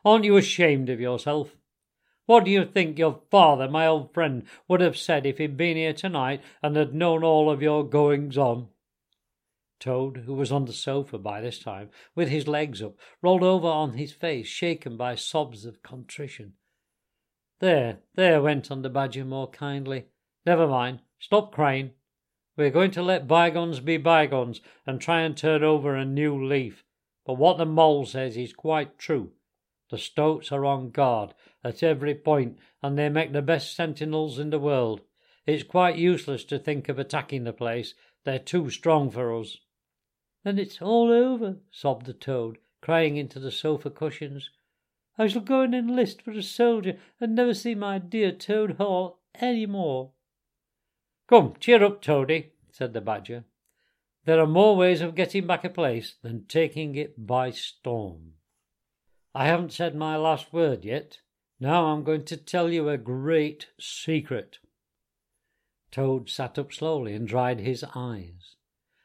Aren't 0.05 0.25
you 0.25 0.37
ashamed 0.37 0.90
of 0.90 1.01
yourself? 1.01 1.57
What 2.27 2.45
do 2.45 2.51
you 2.51 2.65
think 2.65 2.99
your 2.99 3.21
father, 3.31 3.69
my 3.69 3.87
old 3.87 4.12
friend, 4.12 4.43
would 4.69 4.81
have 4.81 4.97
said 4.97 5.25
if 5.25 5.39
he'd 5.39 5.57
been 5.57 5.77
here 5.77 5.93
tonight 5.93 6.43
and 6.62 6.77
had 6.77 6.95
known 6.95 7.23
all 7.23 7.49
of 7.51 7.62
your 7.62 7.89
goings 7.89 8.37
on? 8.37 8.69
Toad, 9.79 10.25
who 10.27 10.35
was 10.35 10.51
on 10.51 10.65
the 10.65 10.73
sofa 10.73 11.19
by 11.19 11.41
this 11.41 11.59
time, 11.59 11.91
with 12.15 12.29
his 12.29 12.49
legs 12.49 12.83
up, 12.83 12.97
rolled 13.23 13.45
over 13.45 13.69
on 13.69 13.93
his 13.93 14.12
face, 14.12 14.49
shaken 14.49 14.97
by 14.97 15.15
sobs 15.15 15.65
of 15.65 15.83
contrition. 15.83 16.55
There, 17.61 17.99
there, 18.15 18.43
went 18.43 18.71
on 18.71 18.83
the 18.83 18.91
Badger 18.91 19.25
more 19.25 19.49
kindly. 19.49 20.07
Never 20.45 20.67
mind. 20.67 21.01
Stop 21.19 21.53
crying. 21.53 21.93
We're 22.57 22.71
going 22.71 22.91
to 22.93 23.03
let 23.03 23.29
bygones 23.29 23.81
be 23.81 23.99
bygones 23.99 24.61
and 24.87 25.01
try 25.01 25.21
and 25.21 25.37
turn 25.37 25.62
over 25.62 25.95
a 25.95 26.05
new 26.05 26.45
leaf. 26.45 26.85
But 27.25 27.35
what 27.35 27.59
the 27.59 27.67
mole 27.67 28.07
says 28.07 28.37
is 28.37 28.53
quite 28.53 28.99
true. 28.99 29.33
The 29.90 29.99
stoats 29.99 30.51
are 30.51 30.64
on 30.64 30.90
guard 30.90 31.35
at 31.62 31.83
every 31.83 32.14
point, 32.14 32.59
and 32.83 32.99
they 32.99 33.09
make 33.09 33.33
the 33.33 33.42
best 33.42 33.75
sentinels 33.77 34.38
in 34.38 34.51
the 34.51 34.59
world. 34.59 35.03
It's 35.46 35.62
quite 35.62 35.96
useless 35.96 36.44
to 36.46 36.59
think 36.59 36.88
of 36.88 36.99
attacking 36.99 37.44
the 37.44 37.53
place. 37.53 37.94
They're 38.25 38.38
too 38.38 38.70
strong 38.70 39.11
for 39.11 39.38
us. 39.38 39.59
Then 40.42 40.59
it's 40.59 40.83
all 40.83 41.11
over, 41.11 41.59
sobbed 41.70 42.07
the 42.07 42.12
toad, 42.12 42.59
crying 42.81 43.16
into 43.16 43.38
the 43.38 43.51
sofa 43.51 43.90
cushions. 43.90 44.51
I 45.18 45.29
shall 45.29 45.42
go 45.42 45.62
and 45.62 45.75
enlist 45.75 46.22
for 46.22 46.33
a 46.33 46.42
soldier 46.42 46.99
and 47.20 47.35
never 47.35 47.55
see 47.55 47.75
my 47.75 47.99
dear 47.99 48.33
Toad 48.33 48.72
Hall 48.72 49.20
any 49.35 49.66
more. 49.66 50.12
Come, 51.29 51.55
cheer 51.59 51.83
up, 51.83 52.03
Toady, 52.03 52.53
said 52.70 52.92
the 52.92 53.01
Badger. 53.01 53.44
There 54.25 54.40
are 54.40 54.46
more 54.46 54.77
ways 54.77 55.01
of 55.01 55.14
getting 55.14 55.46
back 55.46 55.64
a 55.64 55.70
place 55.70 56.16
than 56.22 56.46
taking 56.46 56.94
it 56.96 57.27
by 57.27 57.51
storm. 57.51 58.36
I 59.37 59.44
haven't 59.44 59.75
said 59.75 59.94
my 59.94 60.16
last 60.16 60.51
word 60.51 60.83
yet. 60.83 61.18
Now 61.61 61.88
I'm 61.88 62.05
going 62.05 62.25
to 62.25 62.38
tell 62.38 62.70
you 62.72 62.88
a 62.88 62.96
great 62.96 63.66
secret. 63.79 64.61
Toad 65.90 66.31
sat 66.31 66.59
up 66.59 66.72
slowly 66.72 67.12
and 67.12 67.29
dried 67.29 67.61
his 67.61 67.85
eyes. 67.94 68.57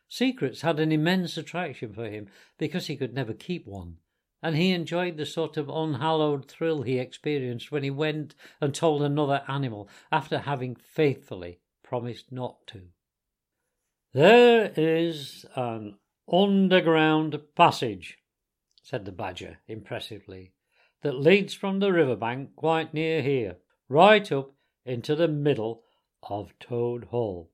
Secrets 0.07 0.61
had 0.61 0.79
an 0.79 0.89
immense 0.89 1.35
attraction 1.35 1.91
for 1.91 2.09
him 2.09 2.29
because 2.57 2.87
he 2.87 2.95
could 2.95 3.13
never 3.13 3.33
keep 3.33 3.67
one, 3.67 3.97
and 4.41 4.55
he 4.55 4.71
enjoyed 4.71 5.17
the 5.17 5.25
sort 5.25 5.57
of 5.57 5.67
unhallowed 5.67 6.47
thrill 6.47 6.83
he 6.83 6.97
experienced 6.97 7.69
when 7.69 7.83
he 7.83 7.91
went 7.91 8.33
and 8.61 8.73
told 8.73 9.01
another 9.01 9.43
animal 9.49 9.89
after 10.13 10.39
having 10.39 10.75
faithfully 10.75 11.59
promised 11.83 12.31
not 12.31 12.65
to. 12.67 12.83
There 14.13 14.71
is 14.77 15.45
an 15.57 15.97
underground 16.31 17.37
passage 17.53 18.17
said 18.81 19.05
the 19.05 19.11
Badger 19.11 19.59
impressively, 19.67 20.53
that 21.01 21.19
leads 21.19 21.53
from 21.53 21.79
the 21.79 21.91
river 21.91 22.15
bank 22.15 22.55
quite 22.55 22.93
near 22.93 23.21
here, 23.21 23.57
right 23.89 24.31
up 24.31 24.53
into 24.85 25.15
the 25.15 25.27
middle 25.27 25.83
of 26.23 26.57
Toad 26.59 27.05
Hall. 27.05 27.51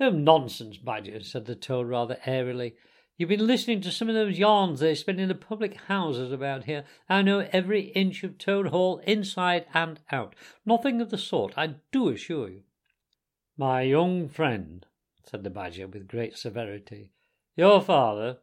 Oh, 0.00 0.10
nonsense, 0.10 0.76
Badger, 0.76 1.22
said 1.22 1.46
the 1.46 1.56
Toad 1.56 1.88
rather 1.88 2.18
airily. 2.24 2.74
You've 3.16 3.28
been 3.28 3.46
listening 3.46 3.80
to 3.80 3.90
some 3.90 4.08
of 4.08 4.14
those 4.14 4.38
yarns 4.38 4.78
they 4.78 4.94
spin 4.94 5.18
in 5.18 5.28
the 5.28 5.34
public 5.34 5.74
houses 5.88 6.30
about 6.30 6.64
here. 6.64 6.84
I 7.08 7.22
know 7.22 7.48
every 7.52 7.86
inch 7.90 8.22
of 8.22 8.38
Toad 8.38 8.68
Hall 8.68 8.98
inside 8.98 9.66
and 9.74 9.98
out. 10.12 10.36
Nothing 10.64 11.00
of 11.00 11.10
the 11.10 11.18
sort, 11.18 11.54
I 11.56 11.74
do 11.90 12.10
assure 12.10 12.48
you. 12.48 12.62
My 13.56 13.82
young 13.82 14.28
friend, 14.28 14.86
said 15.28 15.42
the 15.42 15.50
Badger 15.50 15.88
with 15.88 16.06
great 16.06 16.36
severity, 16.36 17.10
your 17.56 17.82
father, 17.82 18.38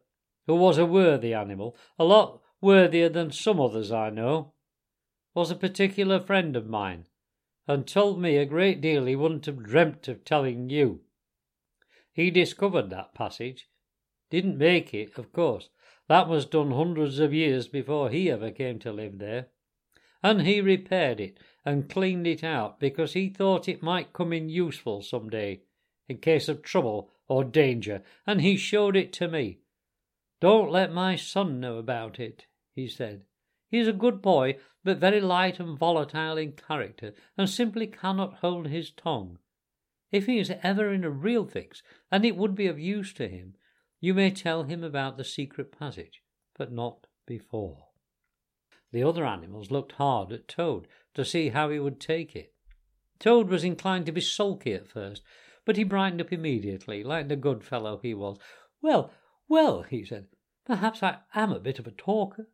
who 0.48 0.56
was 0.56 0.78
a 0.78 0.86
worthy 0.86 1.34
animal, 1.34 1.76
a 1.98 2.04
lot 2.04 2.42
worthier 2.62 3.10
than 3.10 3.32
some 3.32 3.60
others 3.60 3.92
I 3.92 4.10
know, 4.10 4.54
was 5.34 5.52
a 5.52 5.56
particular 5.56 6.20
friend 6.20 6.56
of 6.56 6.68
mine, 6.68 7.06
and 7.68 7.88
told 7.88 8.22
me 8.22 8.38
a 8.38 8.46
great 8.46 8.80
deal 8.80 9.06
he 9.06 9.16
wouldn't 9.16 9.46
have 9.48 9.64
dreamt 9.64 10.08
of 10.08 10.24
telling 10.24 10.70
you. 10.70 11.02
He 12.12 12.32
discovered 12.32 12.90
that 12.90 13.14
passage. 13.14 13.68
Didn't 14.30 14.58
make 14.58 14.94
it, 14.94 15.18
of 15.18 15.34
course. 15.34 15.70
That 16.08 16.30
was 16.30 16.46
done 16.46 16.72
hundreds 16.72 17.20
of 17.20 17.34
years 17.34 17.68
before 17.68 18.10
he 18.10 18.32
ever 18.32 18.52
came 18.52 18.80
to 18.80 18.94
live 18.94 19.18
there. 19.18 19.48
And 20.24 20.44
he 20.44 20.62
repaired 20.62 21.20
it 21.20 21.40
and 21.66 21.90
cleaned 21.90 22.28
it 22.28 22.44
out 22.44 22.80
because 22.80 23.14
he 23.14 23.30
thought 23.30 23.68
it 23.68 23.84
might 23.84 24.14
come 24.14 24.32
in 24.32 24.50
useful 24.50 25.02
some 25.02 25.30
day, 25.30 25.62
in 26.08 26.18
case 26.18 26.48
of 26.48 26.62
trouble 26.62 27.12
or 27.28 27.44
danger, 27.44 28.02
and 28.26 28.42
he 28.42 28.56
showed 28.56 28.96
it 28.96 29.12
to 29.14 29.28
me. 29.28 29.60
Don't 30.42 30.72
let 30.72 30.92
my 30.92 31.16
son 31.16 31.60
know 31.60 31.78
about 31.78 32.20
it, 32.20 32.46
he 32.74 32.88
said. 32.88 33.26
He 33.70 33.80
is 33.80 33.88
a 33.88 33.94
good 33.94 34.22
boy, 34.22 34.58
but 34.84 34.98
very 34.98 35.22
light 35.22 35.60
and 35.60 35.78
volatile 35.78 36.38
in 36.38 36.54
character, 36.54 37.14
and 37.38 37.50
simply 37.50 37.88
cannot 37.88 38.36
hold 38.36 38.68
his 38.68 38.92
tongue. 38.92 39.40
If 40.12 40.28
he 40.28 40.40
is 40.40 40.54
ever 40.62 40.94
in 40.94 41.04
a 41.04 41.10
real 41.10 41.46
fix, 41.46 41.82
and 42.12 42.24
it 42.26 42.36
would 42.36 42.56
be 42.56 42.68
of 42.68 42.80
use 42.80 43.14
to 43.14 43.28
him, 43.28 43.56
you 44.00 44.14
may 44.14 44.30
tell 44.30 44.64
him 44.64 44.84
about 44.84 45.18
the 45.18 45.24
secret 45.24 45.78
passage, 45.78 46.22
but 46.58 46.72
not 46.72 47.08
before. 47.26 47.88
The 48.92 49.04
other 49.04 49.26
animals 49.26 49.72
looked 49.72 49.94
hard 49.94 50.32
at 50.32 50.48
Toad 50.48 50.88
to 51.16 51.26
see 51.26 51.50
how 51.50 51.70
he 51.70 51.80
would 51.80 52.00
take 52.00 52.36
it. 52.36 52.54
Toad 53.20 53.50
was 53.50 53.64
inclined 53.64 54.06
to 54.06 54.12
be 54.12 54.22
sulky 54.22 54.74
at 54.74 54.88
first, 54.88 55.22
but 55.66 55.76
he 55.76 55.84
brightened 55.84 56.22
up 56.22 56.32
immediately, 56.32 57.04
like 57.04 57.28
the 57.28 57.36
good 57.36 57.64
fellow 57.64 58.00
he 58.02 58.14
was. 58.14 58.38
Well, 58.82 59.12
well, 59.48 59.84
he 59.84 60.04
said, 60.04 60.28
perhaps 60.66 61.04
I 61.04 61.18
am 61.34 61.52
a 61.52 61.60
bit 61.60 61.80
of 61.80 61.88
a 61.88 61.92
talker. 61.92 62.48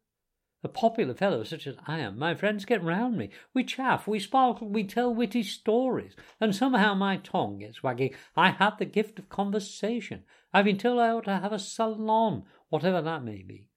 A 0.63 0.67
popular 0.67 1.15
fellow 1.15 1.43
such 1.43 1.65
as 1.65 1.75
I 1.87 1.99
am, 1.99 2.19
my 2.19 2.35
friends 2.35 2.65
get 2.65 2.83
round 2.83 3.17
me. 3.17 3.31
We 3.51 3.63
chaff, 3.63 4.07
we 4.07 4.19
sparkle, 4.19 4.69
we 4.69 4.83
tell 4.83 5.13
witty 5.13 5.41
stories, 5.41 6.15
and 6.39 6.55
somehow 6.55 6.93
my 6.93 7.17
tongue 7.17 7.59
gets 7.59 7.81
wagging. 7.81 8.13
I 8.35 8.51
have 8.51 8.77
the 8.77 8.85
gift 8.85 9.17
of 9.17 9.27
conversation. 9.27 10.23
I've 10.53 10.65
been 10.65 10.77
told 10.77 10.99
I 10.99 11.09
ought 11.09 11.25
to 11.25 11.39
have 11.39 11.51
a 11.51 11.57
salon, 11.57 12.43
whatever 12.69 13.01
that 13.01 13.23
may 13.23 13.41
be. 13.41 13.69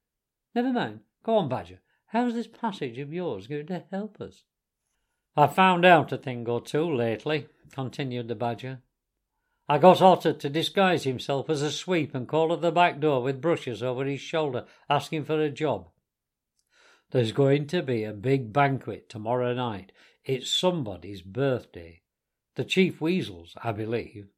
Never 0.55 0.73
mind. 0.73 1.01
Go 1.23 1.39
on, 1.39 1.49
Badger. 1.49 1.81
How's 2.09 2.35
this 2.35 2.47
passage 2.47 2.99
of 2.99 3.13
yours 3.13 3.47
going 3.47 3.67
to 3.69 3.85
help 3.91 4.21
us? 4.21 4.45
I've 5.37 5.55
found 5.55 5.85
out 5.87 6.13
a 6.13 6.19
thing 6.19 6.47
or 6.49 6.61
two 6.61 6.95
lately, 6.95 7.49
continued 7.73 8.29
the 8.29 8.35
Badger. 8.35 8.83
I 9.67 9.79
got 9.79 10.03
Otter 10.03 10.35
to 10.35 10.51
disguise 10.51 11.05
himself 11.05 11.49
as 11.49 11.63
a 11.63 11.71
sweep 11.71 12.15
and 12.15 12.29
call 12.29 12.53
at 12.53 12.61
the 12.61 12.71
back 12.71 13.01
door 13.01 13.23
with 13.23 13.41
brushes 13.41 13.83
over 13.83 14.05
his 14.05 14.21
shoulder, 14.21 14.67
asking 14.91 15.25
for 15.25 15.41
a 15.41 15.49
job. 15.49 15.89
There's 17.13 17.33
going 17.33 17.67
to 17.69 17.83
be 17.83 18.05
a 18.05 18.13
big 18.13 18.53
banquet 18.53 19.09
tomorrow 19.09 19.55
night. 19.55 19.93
It's 20.25 20.51
somebody's 20.51 21.23
birthday. 21.23 22.03
The 22.57 22.65
chief 22.65 23.01
weasels, 23.01 23.55
I 23.63 23.73
believe. 23.73 24.29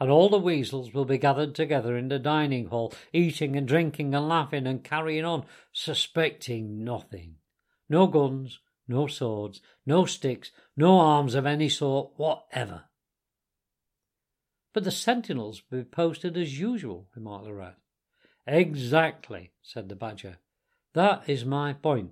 And 0.00 0.10
all 0.10 0.28
the 0.28 0.38
weasels 0.38 0.92
will 0.92 1.04
be 1.04 1.18
gathered 1.18 1.54
together 1.54 1.96
in 1.96 2.08
the 2.08 2.18
dining 2.18 2.66
hall, 2.66 2.92
eating 3.12 3.54
and 3.54 3.68
drinking 3.68 4.12
and 4.12 4.28
laughing 4.28 4.66
and 4.66 4.82
carrying 4.82 5.24
on, 5.24 5.44
suspecting 5.72 6.82
nothing. 6.82 7.36
No 7.88 8.08
guns, 8.08 8.58
no 8.88 9.06
swords, 9.06 9.60
no 9.86 10.04
sticks, 10.04 10.50
no 10.76 10.98
arms 10.98 11.36
of 11.36 11.46
any 11.46 11.68
sort 11.68 12.12
whatever. 12.16 12.84
But 14.74 14.84
the 14.84 14.90
sentinels 14.90 15.62
will 15.70 15.78
be 15.78 15.84
posted 15.84 16.36
as 16.36 16.58
usual, 16.58 17.08
remarked 17.14 17.46
the 17.46 17.54
rat. 17.54 17.78
Exactly, 18.46 19.52
said 19.62 19.88
the 19.88 19.94
badger. 19.94 20.38
That 20.92 21.28
is 21.28 21.44
my 21.44 21.72
point. 21.72 22.10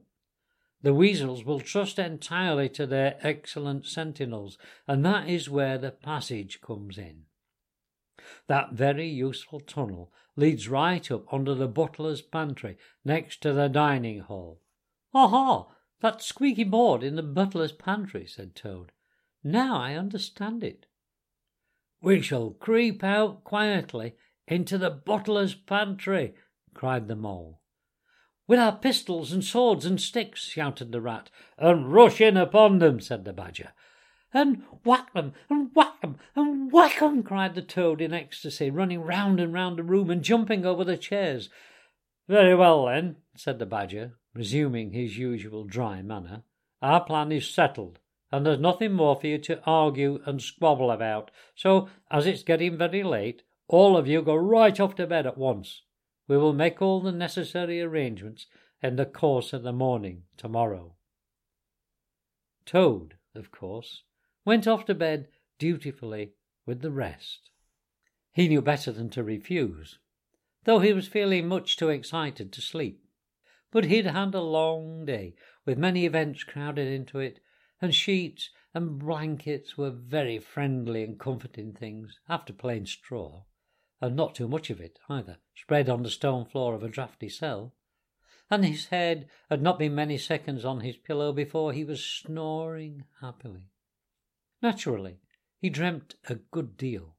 The 0.81 0.95
weasels 0.95 1.45
will 1.45 1.61
trust 1.61 1.99
entirely 1.99 2.69
to 2.71 2.87
their 2.87 3.19
excellent 3.21 3.87
sentinels, 3.87 4.59
and 4.87 5.05
that 5.05 5.29
is 5.29 5.51
where 5.51 5.77
the 5.77 5.91
passage 5.91 6.61
comes 6.61 6.99
in. 6.99 7.25
That 8.47 8.73
very 8.73 9.09
useful 9.09 9.61
tunnel 9.61 10.13
leads 10.37 10.69
right 10.69 11.11
up 11.11 11.33
under 11.33 11.55
the 11.55 11.69
butler's 11.69 12.23
pantry, 12.23 12.79
next 13.05 13.43
to 13.43 13.53
the 13.53 13.69
dining 13.69 14.21
hall. 14.21 14.61
Aha! 15.13 15.67
That 16.01 16.23
squeaky 16.23 16.65
board 16.65 17.03
in 17.03 17.17
the 17.17 17.23
butler's 17.23 17.73
pantry, 17.73 18.27
said 18.27 18.55
Toad. 18.55 18.93
Now 19.43 19.81
I 19.81 19.95
understand 19.95 20.63
it. 20.63 20.87
We 22.03 22.21
shall 22.21 22.51
creep 22.51 23.05
out 23.05 23.45
quietly 23.45 24.15
into 24.49 24.77
the 24.77 24.91
butler's 24.91 25.55
pantry, 25.55 26.35
cried 26.75 27.07
the 27.07 27.15
mole. 27.15 27.61
With 28.49 28.59
our 28.59 28.77
pistols 28.77 29.33
and 29.33 29.45
swords 29.45 29.87
and 29.87 30.01
sticks, 30.01 30.45
shouted 30.45 30.91
the 30.91 31.01
rat. 31.01 31.31
And 31.57 31.93
rush 31.93 32.21
in 32.21 32.37
upon 32.37 32.81
them, 32.81 33.01
said 33.01 33.25
the 33.25 33.33
badger. 33.33 33.71
And 34.35 34.65
whack 34.85 35.13
them, 35.13 35.35
and 35.49 35.71
whack 35.75 36.01
them, 36.01 36.19
and 36.35 36.73
whack 36.73 36.99
them, 36.99 37.23
cried 37.23 37.55
the 37.55 37.63
toad 37.63 38.01
in 38.01 38.13
ecstasy, 38.13 38.69
running 38.69 39.03
round 39.03 39.39
and 39.39 39.53
round 39.53 39.79
the 39.79 39.85
room 39.85 40.11
and 40.11 40.23
jumping 40.23 40.67
over 40.67 40.85
the 40.85 40.97
chairs. 40.97 41.51
Very 42.29 42.55
well, 42.55 42.87
then, 42.87 43.17
said 43.37 43.59
the 43.59 43.67
badger, 43.67 44.15
resuming 44.35 44.93
his 44.93 45.19
usual 45.19 45.65
dry 45.65 46.03
manner. 46.03 46.43
Our 46.81 47.05
plan 47.05 47.31
is 47.31 47.49
settled, 47.49 48.01
and 48.33 48.47
there's 48.47 48.59
nothing 48.59 48.93
more 48.93 49.15
for 49.15 49.27
you 49.27 49.37
to 49.37 49.63
argue 49.65 50.21
and 50.25 50.41
squabble 50.41 50.91
about. 50.91 51.31
So, 51.55 51.91
as 52.11 52.27
it's 52.27 52.43
getting 52.43 52.79
very 52.79 53.03
late, 53.03 53.43
all 53.69 53.97
of 53.97 54.09
you 54.09 54.23
go 54.23 54.35
right 54.35 54.81
off 54.81 54.95
to 54.97 55.07
bed 55.07 55.27
at 55.27 55.37
once. 55.37 55.83
We 56.27 56.39
will 56.39 56.55
make 56.55 56.81
all 56.81 57.01
the 57.01 57.13
necessary 57.13 57.83
arrangements 57.83 58.47
in 58.83 58.97
the 58.97 59.05
course 59.05 59.53
of 59.53 59.63
the 59.63 59.73
morning 59.73 60.23
tomorrow. 60.39 60.95
Toad, 62.65 63.17
of 63.35 63.51
course, 63.51 64.03
went 64.47 64.67
off 64.67 64.87
to 64.87 64.95
bed 64.95 65.29
dutifully 65.59 66.33
with 66.65 66.81
the 66.81 66.91
rest. 66.91 67.51
He 68.33 68.49
knew 68.49 68.63
better 68.63 68.93
than 68.93 69.11
to 69.11 69.23
refuse, 69.23 69.99
though 70.65 70.79
he 70.79 70.95
was 70.95 71.07
feeling 71.07 71.49
much 71.49 71.77
too 71.77 71.91
excited 71.91 72.51
to 72.53 72.63
sleep. 72.63 73.05
But 73.71 73.85
he'd 73.85 74.07
had 74.07 74.35
a 74.35 74.41
long 74.41 75.05
day, 75.05 75.35
with 75.67 75.77
many 75.77 76.07
events 76.07 76.45
crowded 76.45 76.89
into 76.89 77.19
it, 77.19 77.41
and 77.83 77.95
sheets 77.95 78.49
and 78.73 78.99
blankets 78.99 79.77
were 79.77 79.91
very 79.91 80.39
friendly 80.39 81.03
and 81.03 81.19
comforting 81.19 81.73
things 81.73 82.21
after 82.29 82.53
plain 82.53 82.87
straw 82.87 83.43
and 84.01 84.17
not 84.17 84.35
too 84.35 84.49
much 84.49 84.71
of 84.71 84.81
it 84.81 84.99
either, 85.09 85.39
spread 85.55 85.89
on 85.89 86.03
the 86.03 86.11
stone 86.11 86.45
floor 86.45 86.75
of 86.75 86.83
a 86.83 86.89
draughty 86.89 87.29
cell. 87.29 87.75
And 88.51 88.65
his 88.65 88.87
head 88.87 89.29
had 89.49 89.63
not 89.63 89.79
been 89.79 89.95
many 89.95 90.19
seconds 90.19 90.65
on 90.65 90.81
his 90.81 90.97
pillow 90.97 91.33
before 91.33 91.73
he 91.73 91.85
was 91.85 92.05
snoring 92.05 93.05
happily. 93.21 93.71
Naturally, 94.61 95.19
he 95.61 95.71
dreamt 95.71 96.17
a 96.29 96.35
good 96.35 96.77
deal 96.77 97.17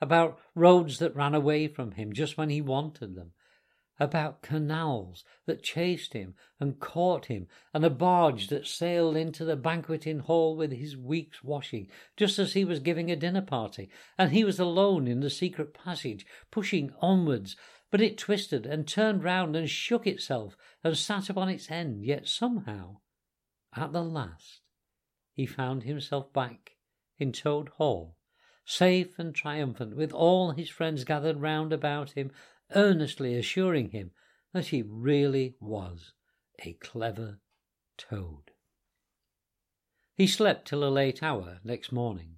about 0.00 0.38
roads 0.54 0.98
that 0.98 1.16
ran 1.16 1.34
away 1.34 1.66
from 1.66 1.92
him 1.92 2.12
just 2.12 2.36
when 2.36 2.50
he 2.50 2.60
wanted 2.60 3.14
them, 3.14 3.32
about 4.00 4.42
canals 4.42 5.24
that 5.46 5.62
chased 5.62 6.12
him 6.12 6.34
and 6.60 6.78
caught 6.78 7.26
him, 7.26 7.46
and 7.74 7.84
a 7.84 7.90
barge 7.90 8.48
that 8.48 8.66
sailed 8.66 9.16
into 9.16 9.44
the 9.44 9.56
banqueting 9.56 10.20
hall 10.20 10.56
with 10.56 10.72
his 10.72 10.96
week's 10.96 11.42
washing, 11.42 11.88
just 12.16 12.38
as 12.38 12.52
he 12.52 12.64
was 12.64 12.80
giving 12.80 13.10
a 13.10 13.16
dinner 13.16 13.42
party, 13.42 13.90
and 14.16 14.32
he 14.32 14.44
was 14.44 14.60
alone 14.60 15.08
in 15.08 15.20
the 15.20 15.30
secret 15.30 15.74
passage, 15.74 16.24
pushing 16.50 16.92
onwards, 17.00 17.56
but 17.90 18.00
it 18.00 18.18
twisted 18.18 18.66
and 18.66 18.86
turned 18.86 19.24
round 19.24 19.56
and 19.56 19.68
shook 19.68 20.06
itself 20.06 20.56
and 20.84 20.96
sat 20.96 21.28
upon 21.28 21.48
its 21.48 21.70
end, 21.70 22.04
yet 22.04 22.28
somehow, 22.28 22.98
at 23.74 23.92
the 23.92 24.04
last, 24.04 24.60
he 25.32 25.46
found 25.46 25.82
himself 25.82 26.32
back 26.32 26.76
in 27.18 27.32
Toad 27.32 27.68
Hall, 27.70 28.16
safe 28.64 29.18
and 29.18 29.34
triumphant, 29.34 29.96
with 29.96 30.12
all 30.12 30.52
his 30.52 30.68
friends 30.68 31.04
gathered 31.04 31.40
round 31.40 31.72
about 31.72 32.12
him 32.12 32.30
earnestly 32.74 33.34
assuring 33.34 33.90
him 33.90 34.10
that 34.52 34.68
he 34.68 34.82
really 34.82 35.54
was 35.60 36.12
a 36.64 36.72
clever 36.74 37.40
toad. 37.96 38.50
He 40.14 40.26
slept 40.26 40.66
till 40.66 40.82
a 40.82 40.90
late 40.90 41.22
hour 41.22 41.60
next 41.62 41.92
morning, 41.92 42.36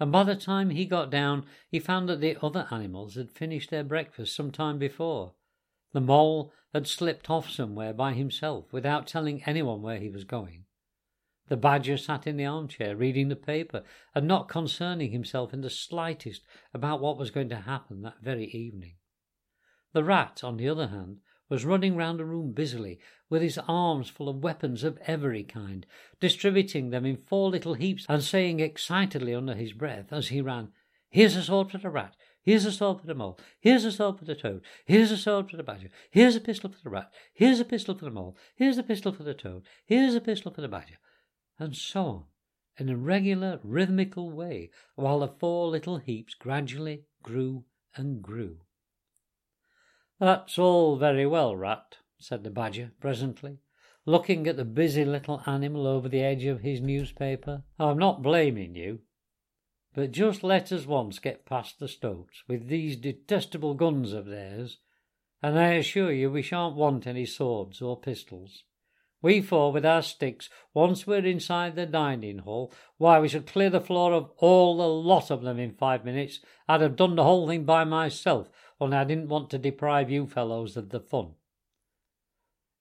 and 0.00 0.10
by 0.10 0.24
the 0.24 0.34
time 0.34 0.70
he 0.70 0.84
got 0.84 1.10
down 1.10 1.46
he 1.68 1.78
found 1.78 2.08
that 2.08 2.20
the 2.20 2.36
other 2.42 2.66
animals 2.70 3.14
had 3.14 3.30
finished 3.30 3.70
their 3.70 3.84
breakfast 3.84 4.34
some 4.34 4.50
time 4.50 4.78
before. 4.78 5.34
The 5.92 6.00
mole 6.00 6.52
had 6.72 6.88
slipped 6.88 7.30
off 7.30 7.48
somewhere 7.48 7.92
by 7.92 8.14
himself 8.14 8.72
without 8.72 9.06
telling 9.06 9.44
anyone 9.44 9.80
where 9.80 9.98
he 9.98 10.10
was 10.10 10.24
going. 10.24 10.64
The 11.48 11.56
Badger 11.56 11.98
sat 11.98 12.26
in 12.26 12.36
the 12.36 12.46
armchair 12.46 12.96
reading 12.96 13.28
the 13.28 13.36
paper 13.36 13.84
and 14.14 14.26
not 14.26 14.48
concerning 14.48 15.12
himself 15.12 15.52
in 15.52 15.60
the 15.60 15.70
slightest 15.70 16.42
about 16.72 17.00
what 17.00 17.18
was 17.18 17.30
going 17.30 17.50
to 17.50 17.60
happen 17.60 18.02
that 18.02 18.20
very 18.22 18.46
evening. 18.46 18.94
The 19.94 20.02
Rat, 20.02 20.42
on 20.42 20.56
the 20.56 20.68
other 20.68 20.88
hand, 20.88 21.20
was 21.48 21.64
running 21.64 21.94
round 21.94 22.18
the 22.18 22.24
room 22.24 22.50
busily, 22.50 22.98
with 23.30 23.42
his 23.42 23.58
arms 23.68 24.08
full 24.08 24.28
of 24.28 24.42
weapons 24.42 24.82
of 24.82 24.98
every 25.06 25.44
kind, 25.44 25.86
distributing 26.18 26.90
them 26.90 27.06
in 27.06 27.16
four 27.16 27.48
little 27.48 27.74
heaps, 27.74 28.04
and 28.08 28.20
saying 28.20 28.58
excitedly 28.58 29.32
under 29.32 29.54
his 29.54 29.72
breath 29.72 30.12
as 30.12 30.30
he 30.30 30.40
ran, 30.40 30.72
Here's 31.10 31.36
a 31.36 31.44
sword 31.44 31.70
for 31.70 31.78
the 31.78 31.90
rat, 31.90 32.16
here's 32.42 32.64
a 32.64 32.72
sword 32.72 33.02
for 33.02 33.06
the 33.06 33.14
mole, 33.14 33.38
here's 33.60 33.84
a 33.84 33.92
sword 33.92 34.18
for 34.18 34.24
the 34.24 34.34
toad, 34.34 34.62
here's 34.84 35.12
a 35.12 35.16
sword 35.16 35.48
for 35.48 35.56
the 35.56 35.62
badger, 35.62 35.90
here's 36.10 36.34
a 36.34 36.40
pistol 36.40 36.72
for 36.72 36.82
the 36.82 36.90
rat, 36.90 37.12
here's 37.32 37.60
a 37.60 37.64
pistol 37.64 37.96
for 37.96 38.04
the 38.04 38.10
mole, 38.10 38.36
here's 38.56 38.78
a 38.78 38.82
pistol 38.82 39.12
for 39.12 39.22
the 39.22 39.32
toad, 39.32 39.62
here's 39.86 40.16
a 40.16 40.20
pistol 40.20 40.52
for 40.52 40.60
the 40.60 40.66
badger, 40.66 40.98
and 41.56 41.76
so 41.76 42.04
on, 42.04 42.24
in 42.78 42.88
a 42.88 42.96
regular 42.96 43.60
rhythmical 43.62 44.28
way, 44.32 44.72
while 44.96 45.20
the 45.20 45.28
four 45.28 45.68
little 45.68 45.98
heaps 45.98 46.34
gradually 46.34 47.04
grew 47.22 47.64
and 47.94 48.20
grew. 48.20 48.58
That's 50.20 50.58
all 50.58 50.96
very 50.96 51.26
well, 51.26 51.56
Rat, 51.56 51.98
said 52.18 52.44
the 52.44 52.50
Badger 52.50 52.92
presently, 53.00 53.58
looking 54.06 54.46
at 54.46 54.56
the 54.56 54.64
busy 54.64 55.04
little 55.04 55.42
animal 55.46 55.86
over 55.86 56.08
the 56.08 56.22
edge 56.22 56.44
of 56.44 56.60
his 56.60 56.80
newspaper. 56.80 57.64
I'm 57.78 57.98
not 57.98 58.22
blaming 58.22 58.74
you. 58.76 59.00
But 59.94 60.12
just 60.12 60.42
let 60.42 60.72
us 60.72 60.86
once 60.86 61.18
get 61.18 61.46
past 61.46 61.78
the 61.78 61.88
Stoats 61.88 62.42
with 62.48 62.68
these 62.68 62.96
detestable 62.96 63.74
guns 63.74 64.12
of 64.12 64.26
theirs, 64.26 64.78
and 65.42 65.58
I 65.58 65.74
assure 65.74 66.12
you 66.12 66.30
we 66.30 66.42
shan't 66.42 66.74
want 66.74 67.06
any 67.06 67.26
swords 67.26 67.80
or 67.80 68.00
pistols. 68.00 68.64
We 69.22 69.40
four 69.40 69.72
with 69.72 69.86
our 69.86 70.02
sticks, 70.02 70.50
once 70.74 71.06
we're 71.06 71.24
inside 71.24 71.76
the 71.76 71.86
dining 71.86 72.40
hall, 72.40 72.72
why 72.98 73.20
we 73.20 73.28
should 73.28 73.46
clear 73.46 73.70
the 73.70 73.80
floor 73.80 74.12
of 74.12 74.30
all 74.36 74.76
the 74.76 74.86
lot 74.86 75.30
of 75.30 75.42
them 75.42 75.58
in 75.58 75.72
five 75.72 76.04
minutes. 76.04 76.40
I'd 76.68 76.82
have 76.82 76.96
done 76.96 77.16
the 77.16 77.24
whole 77.24 77.48
thing 77.48 77.64
by 77.64 77.84
myself, 77.84 78.50
only 78.80 78.96
I 78.96 79.04
didn't 79.04 79.28
want 79.28 79.50
to 79.50 79.58
deprive 79.58 80.10
you 80.10 80.26
fellows 80.26 80.76
of 80.76 80.90
the 80.90 81.00
fun. 81.00 81.34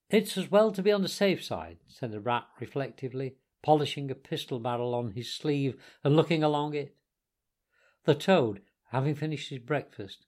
It's 0.09 0.37
as 0.37 0.51
well 0.51 0.71
to 0.71 0.83
be 0.83 0.91
on 0.91 1.01
the 1.01 1.07
safe 1.07 1.43
side, 1.43 1.77
said 1.87 2.11
the 2.11 2.19
rat 2.19 2.45
reflectively, 2.59 3.35
polishing 3.63 4.11
a 4.11 4.15
pistol 4.15 4.59
barrel 4.59 4.93
on 4.93 5.11
his 5.11 5.33
sleeve 5.33 5.81
and 6.03 6.15
looking 6.15 6.43
along 6.43 6.73
it. 6.73 6.95
The 8.05 8.15
toad, 8.15 8.61
having 8.91 9.15
finished 9.15 9.49
his 9.49 9.59
breakfast, 9.59 10.25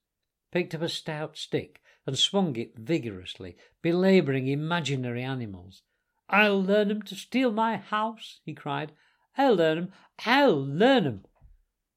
picked 0.52 0.74
up 0.74 0.82
a 0.82 0.90
stout 0.90 1.38
stick 1.38 1.82
and 2.08 2.18
swung 2.18 2.56
it 2.56 2.78
vigorously, 2.78 3.58
belabouring 3.82 4.48
imaginary 4.48 5.24
animals. 5.24 5.82
I'll 6.30 6.64
learn 6.64 6.90
'em 6.90 7.02
to 7.04 7.16
steal 7.16 7.52
my 7.52 7.78
house, 7.78 8.40
he 8.44 8.54
cried. 8.54 8.94
I'll 9.38 9.56
learn 9.56 9.78
'em, 9.78 9.94
I'll 10.26 10.66
learn 10.66 11.06
'em. 11.06 11.26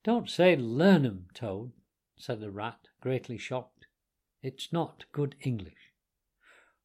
Don't 0.02 0.28
say 0.28 0.56
learn 0.56 1.06
'em, 1.06 1.28
Toad, 1.34 1.72
said 2.16 2.40
the 2.40 2.50
rat, 2.50 2.87
greatly 3.00 3.38
shocked. 3.38 3.86
It's 4.42 4.72
not 4.72 5.04
good 5.12 5.34
English. 5.40 5.92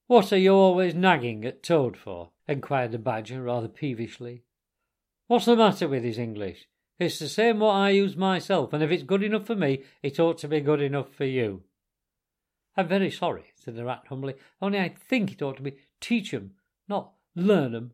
What 0.08 0.34
are 0.34 0.38
you 0.38 0.54
always 0.54 0.93
nagging 0.93 1.45
at 1.45 1.63
Toad 1.63 1.97
for? 1.97 2.32
inquired 2.47 2.91
the 2.91 2.99
Badger 2.99 3.41
rather 3.41 3.67
peevishly. 3.67 4.43
What's 5.28 5.45
the 5.45 5.56
matter 5.56 5.88
with 5.88 6.04
his 6.04 6.17
English? 6.17 6.67
It's 6.99 7.19
the 7.19 7.30
same 7.30 7.60
what 7.60 7.73
I 7.73 7.89
use 7.89 8.15
myself, 8.15 8.73
and 8.73 8.84
if 8.84 8.91
it's 8.91 9.04
good 9.04 9.23
enough 9.23 9.45
for 9.45 9.56
me, 9.56 9.84
it 10.02 10.19
ought 10.19 10.38
to 10.39 10.47
be 10.47 10.62
good 10.62 10.82
enough 10.82 11.13
for 11.13 11.26
you. 11.26 11.63
I'm 12.76 12.88
very 12.88 13.12
sorry, 13.12 13.54
said 13.56 13.76
the 13.76 13.86
rat 13.86 14.04
humbly, 14.10 14.36
only 14.62 14.80
I 14.80 14.89
think 14.89 15.32
it 15.32 15.41
ought 15.41 15.58
to 15.58 15.63
be 15.63 15.78
teach 16.02 16.34
'em, 16.34 16.56
not 16.88 17.13
learn 17.36 17.73
'em. 17.76 17.93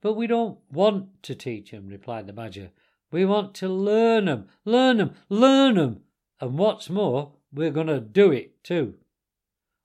But 0.00 0.14
we 0.14 0.26
don't 0.26 0.58
want 0.70 1.22
to 1.24 1.34
teach 1.34 1.74
'em, 1.74 1.88
replied 1.88 2.26
the 2.26 2.32
Badger. 2.32 2.70
We 3.10 3.24
want 3.24 3.54
to 3.56 3.68
learn 3.68 4.28
'em, 4.28 4.48
learn 4.64 5.00
'em, 5.00 5.14
learn 5.28 5.78
'em. 5.78 6.02
And 6.40 6.58
what's 6.58 6.90
more, 6.90 7.32
we're 7.52 7.70
going 7.70 7.86
to 7.86 8.00
do 8.00 8.30
it 8.32 8.62
too. 8.62 8.98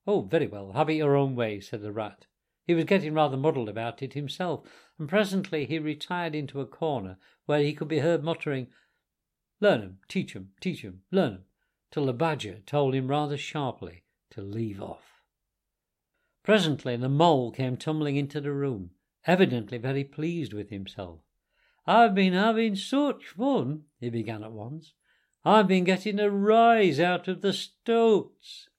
Oh, 0.06 0.22
very 0.22 0.48
well, 0.48 0.74
have 0.74 0.90
it 0.90 0.96
your 0.96 1.16
own 1.16 1.36
way, 1.36 1.60
said 1.60 1.82
the 1.82 1.92
rat. 1.92 2.26
He 2.66 2.74
was 2.74 2.86
getting 2.86 3.14
rather 3.14 3.38
muddled 3.38 3.70
about 3.70 4.02
it 4.02 4.14
himself, 4.14 4.68
and 4.98 5.08
presently 5.08 5.66
he 5.66 5.80
retired 5.80 6.36
into 6.36 6.60
a 6.60 6.66
corner 6.66 7.18
where 7.46 7.62
he 7.62 7.74
could 7.74 7.88
be 7.88 8.00
heard 8.00 8.24
muttering, 8.24 8.68
Learn 9.62 9.82
'em, 9.84 10.00
teach 10.08 10.36
'em, 10.36 10.54
teach 10.60 10.84
'em, 10.84 11.04
learn 11.12 11.34
'em, 11.34 11.46
till 11.92 12.08
the 12.08 12.14
badger 12.14 12.62
told 12.66 12.96
him 12.96 13.08
rather 13.08 13.38
sharply 13.38 14.04
to 14.32 14.42
leave 14.42 14.82
off. 14.82 15.22
Presently 16.42 16.98
the 16.98 17.10
mole 17.10 17.52
came 17.52 17.78
tumbling 17.78 18.16
into 18.16 18.42
the 18.42 18.52
room, 18.52 18.92
evidently 19.26 19.78
very 19.78 20.04
pleased 20.04 20.52
with 20.52 20.70
himself. 20.70 21.22
I've 21.86 22.16
been 22.16 22.34
having 22.34 22.76
such 22.76 23.28
fun, 23.28 23.86
he 24.00 24.10
began 24.10 24.44
at 24.44 24.52
once. 24.52 24.94
I've 25.44 25.68
been 25.68 25.86
getting 25.86 26.20
a 26.20 26.30
rise 26.30 27.00
out 27.00 27.28
of 27.28 27.42
the 27.42 27.52
stoats. 27.52 28.70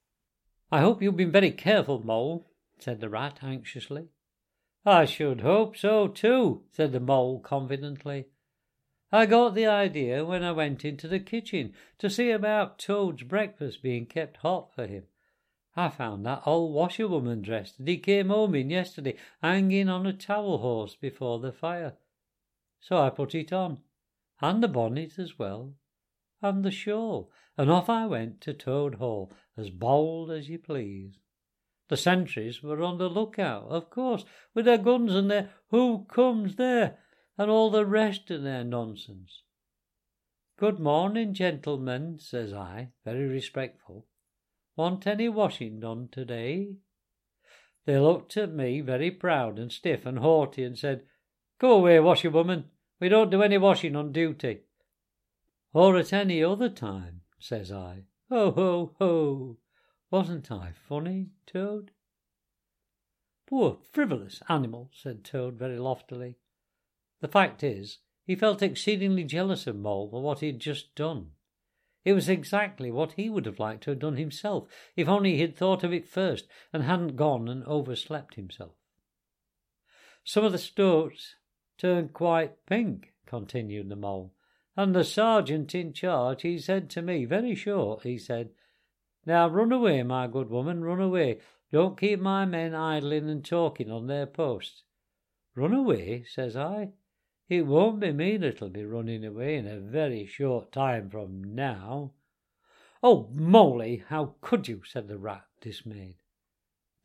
I 0.71 0.79
hope 0.79 1.01
you've 1.01 1.17
been 1.17 1.31
very 1.31 1.51
careful, 1.51 2.03
Mole, 2.05 2.49
said 2.79 3.01
the 3.01 3.09
rat 3.09 3.39
anxiously. 3.43 4.07
I 4.85 5.05
should 5.05 5.41
hope 5.41 5.75
so 5.75 6.07
too, 6.07 6.63
said 6.71 6.93
the 6.93 6.99
mole 6.99 7.39
confidently. 7.39 8.27
I 9.11 9.25
got 9.25 9.55
the 9.55 9.65
idea 9.65 10.25
when 10.25 10.43
I 10.43 10.51
went 10.51 10.83
into 10.83 11.07
the 11.07 11.19
kitchen 11.19 11.73
to 11.99 12.09
see 12.09 12.31
about 12.31 12.79
Toad's 12.79 13.23
breakfast 13.23 13.81
being 13.81 14.05
kept 14.05 14.37
hot 14.37 14.73
for 14.73 14.87
him. 14.87 15.03
I 15.75 15.89
found 15.89 16.25
that 16.25 16.43
old 16.45 16.73
washerwoman 16.73 17.41
dress 17.41 17.73
that 17.73 17.87
he 17.87 17.97
came 17.97 18.29
home 18.29 18.55
in 18.55 18.69
yesterday 18.69 19.15
hanging 19.41 19.89
on 19.89 20.05
a 20.05 20.13
towel 20.13 20.59
horse 20.59 20.95
before 20.95 21.39
the 21.39 21.51
fire. 21.51 21.93
So 22.79 22.97
I 22.97 23.09
put 23.09 23.35
it 23.35 23.51
on, 23.51 23.79
and 24.41 24.63
the 24.63 24.67
bonnet 24.67 25.19
as 25.19 25.37
well 25.37 25.75
and 26.43 26.63
the 26.63 26.71
shawl, 26.71 27.31
and 27.57 27.71
off 27.71 27.89
I 27.89 28.05
went 28.05 28.41
to 28.41 28.53
Toad 28.53 28.95
Hall, 28.95 29.31
as 29.57 29.69
bold 29.69 30.29
as 30.29 30.49
you 30.49 30.59
please. 30.59 31.17
The 31.87 31.95
sentries 31.95 32.61
were 32.61 32.83
on 32.83 32.97
the 32.97 33.09
lookout, 33.09 33.69
of 33.69 33.89
course, 33.89 34.25
with 34.53 34.65
their 34.65 34.77
guns 34.77 35.15
and 35.15 35.31
their 35.31 35.51
who 35.71 36.05
comes 36.09 36.57
there, 36.57 36.99
and 37.37 37.49
all 37.49 37.71
the 37.71 37.85
rest 37.85 38.29
of 38.29 38.43
their 38.43 38.63
nonsense. 38.63 39.43
Good 40.57 40.79
morning, 40.79 41.33
gentlemen, 41.33 42.19
says 42.19 42.51
I, 42.51 42.89
very 43.05 43.25
respectful. 43.25 44.05
Want 44.75 45.07
any 45.07 45.29
washing 45.29 45.79
done 45.79 46.09
today? 46.11 46.75
They 47.85 47.99
looked 47.99 48.35
at 48.37 48.53
me 48.53 48.81
very 48.81 49.11
proud 49.11 49.57
and 49.59 49.71
stiff 49.71 50.05
and 50.05 50.19
haughty 50.19 50.63
and 50.63 50.77
said, 50.77 51.03
Go 51.59 51.77
away, 51.77 51.99
washerwoman. 51.99 52.65
We 52.99 53.09
don't 53.09 53.29
do 53.29 53.41
any 53.43 53.57
washing 53.57 53.95
on 53.95 54.11
duty 54.11 54.61
or 55.73 55.97
at 55.97 56.13
any 56.13 56.43
other 56.43 56.69
time, 56.69 57.21
says 57.39 57.71
I. 57.71 58.03
Ho, 58.29 58.51
ho, 58.51 58.95
ho! 58.99 59.57
Wasn't 60.11 60.51
I 60.51 60.71
funny, 60.87 61.31
Toad? 61.47 61.91
Poor 63.47 63.79
frivolous 63.91 64.41
animal, 64.47 64.89
said 64.93 65.23
Toad 65.23 65.55
very 65.57 65.79
loftily. 65.79 66.37
The 67.21 67.27
fact 67.27 67.63
is, 67.63 67.99
he 68.25 68.35
felt 68.35 68.61
exceedingly 68.61 69.23
jealous 69.23 69.67
of 69.67 69.75
Mole 69.75 70.09
for 70.09 70.21
what 70.21 70.39
he 70.39 70.47
had 70.47 70.59
just 70.59 70.95
done. 70.95 71.31
It 72.05 72.13
was 72.13 72.29
exactly 72.29 72.91
what 72.91 73.13
he 73.13 73.29
would 73.29 73.45
have 73.45 73.59
liked 73.59 73.83
to 73.83 73.91
have 73.91 73.99
done 73.99 74.17
himself, 74.17 74.67
if 74.95 75.07
only 75.07 75.35
he 75.35 75.41
had 75.41 75.55
thought 75.55 75.83
of 75.83 75.93
it 75.93 76.07
first 76.07 76.47
and 76.71 76.83
hadn't 76.83 77.15
gone 77.15 77.47
and 77.47 77.63
overslept 77.63 78.35
himself. 78.35 78.73
Some 80.23 80.43
of 80.43 80.51
the 80.51 80.57
stoats 80.57 81.35
turned 81.77 82.13
quite 82.13 82.65
pink, 82.65 83.13
continued 83.25 83.89
the 83.89 83.95
mole, 83.95 84.33
and 84.75 84.95
the 84.95 85.03
sergeant 85.03 85.75
in 85.75 85.93
charge, 85.93 86.41
he 86.41 86.57
said 86.57 86.89
to 86.89 87.01
me, 87.01 87.25
very 87.25 87.53
short, 87.53 88.01
he 88.01 88.17
said, 88.17 88.49
Now 89.25 89.47
run 89.47 89.71
away, 89.71 90.01
my 90.01 90.25
good 90.27 90.49
woman, 90.49 90.83
run 90.83 90.99
away. 90.99 91.39
Don't 91.71 91.99
keep 91.99 92.19
my 92.19 92.45
men 92.45 92.73
idling 92.73 93.29
and 93.29 93.45
talking 93.45 93.91
on 93.91 94.07
their 94.07 94.25
posts. 94.25 94.83
Run 95.55 95.73
away, 95.73 96.23
says 96.27 96.55
I. 96.55 96.93
It 97.49 97.67
won't 97.67 97.99
be 97.99 98.11
me 98.11 98.37
that'll 98.37 98.69
be 98.69 98.85
running 98.85 99.23
away 99.23 99.57
in 99.57 99.67
a 99.67 99.79
very 99.79 100.25
short 100.25 100.71
time 100.71 101.09
from 101.09 101.43
now. 101.43 102.13
Oh, 103.03 103.29
Moley, 103.31 104.03
how 104.07 104.35
could 104.41 104.67
you? 104.67 104.81
said 104.85 105.07
the 105.07 105.19
rat, 105.19 105.45
dismayed. 105.61 106.17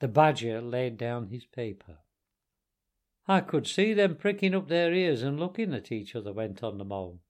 The 0.01 0.09
badger 0.09 0.63
laid 0.63 0.97
down 0.97 1.29
his 1.29 1.45
paper. 1.45 1.99
I 3.27 3.41
could 3.41 3.67
see 3.67 3.93
them 3.93 4.17
pricking 4.17 4.55
up 4.55 4.69
their 4.69 4.95
ears 4.95 5.23
and 5.23 5.39
looking 5.39 5.75
at 5.75 5.93
each 5.93 6.15
other, 6.17 6.33
went 6.33 6.63
on 6.63 6.79
the 6.79 6.85
mole 6.85 7.21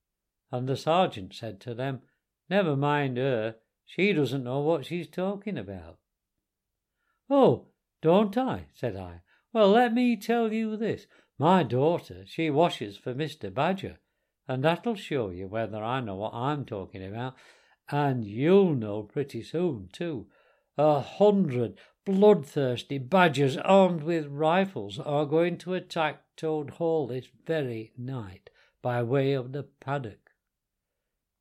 and 0.50 0.68
the 0.68 0.76
sergeant 0.76 1.34
said 1.34 1.60
to 1.60 1.74
them, 1.74 2.00
Never 2.48 2.76
mind 2.76 3.16
her, 3.18 3.56
she 3.84 4.12
doesn't 4.12 4.44
know 4.44 4.60
what 4.60 4.86
she's 4.86 5.08
talking 5.08 5.58
about. 5.58 5.98
Oh, 7.30 7.66
don't 8.00 8.36
I? 8.36 8.66
said 8.72 8.96
I. 8.96 9.22
Well, 9.52 9.70
let 9.70 9.92
me 9.92 10.16
tell 10.16 10.52
you 10.52 10.76
this. 10.76 11.06
My 11.38 11.62
daughter, 11.62 12.24
she 12.26 12.50
washes 12.50 12.96
for 12.96 13.14
Mr. 13.14 13.52
Badger, 13.52 13.98
and 14.46 14.64
that'll 14.64 14.94
show 14.94 15.30
you 15.30 15.46
whether 15.46 15.82
I 15.82 16.00
know 16.00 16.16
what 16.16 16.34
I'm 16.34 16.64
talking 16.64 17.04
about, 17.04 17.34
and 17.90 18.24
you'll 18.24 18.74
know 18.74 19.02
pretty 19.02 19.42
soon, 19.42 19.88
too. 19.92 20.26
A 20.76 21.00
hundred 21.00 21.78
bloodthirsty 22.04 22.98
badgers 22.98 23.56
armed 23.58 24.02
with 24.02 24.26
rifles 24.26 24.98
are 24.98 25.26
going 25.26 25.58
to 25.58 25.74
attack 25.74 26.22
Toad 26.36 26.70
Hall 26.70 27.06
this 27.06 27.28
very 27.46 27.92
night 27.98 28.50
by 28.80 29.02
way 29.02 29.32
of 29.32 29.52
the 29.52 29.64
paddock. 29.64 30.27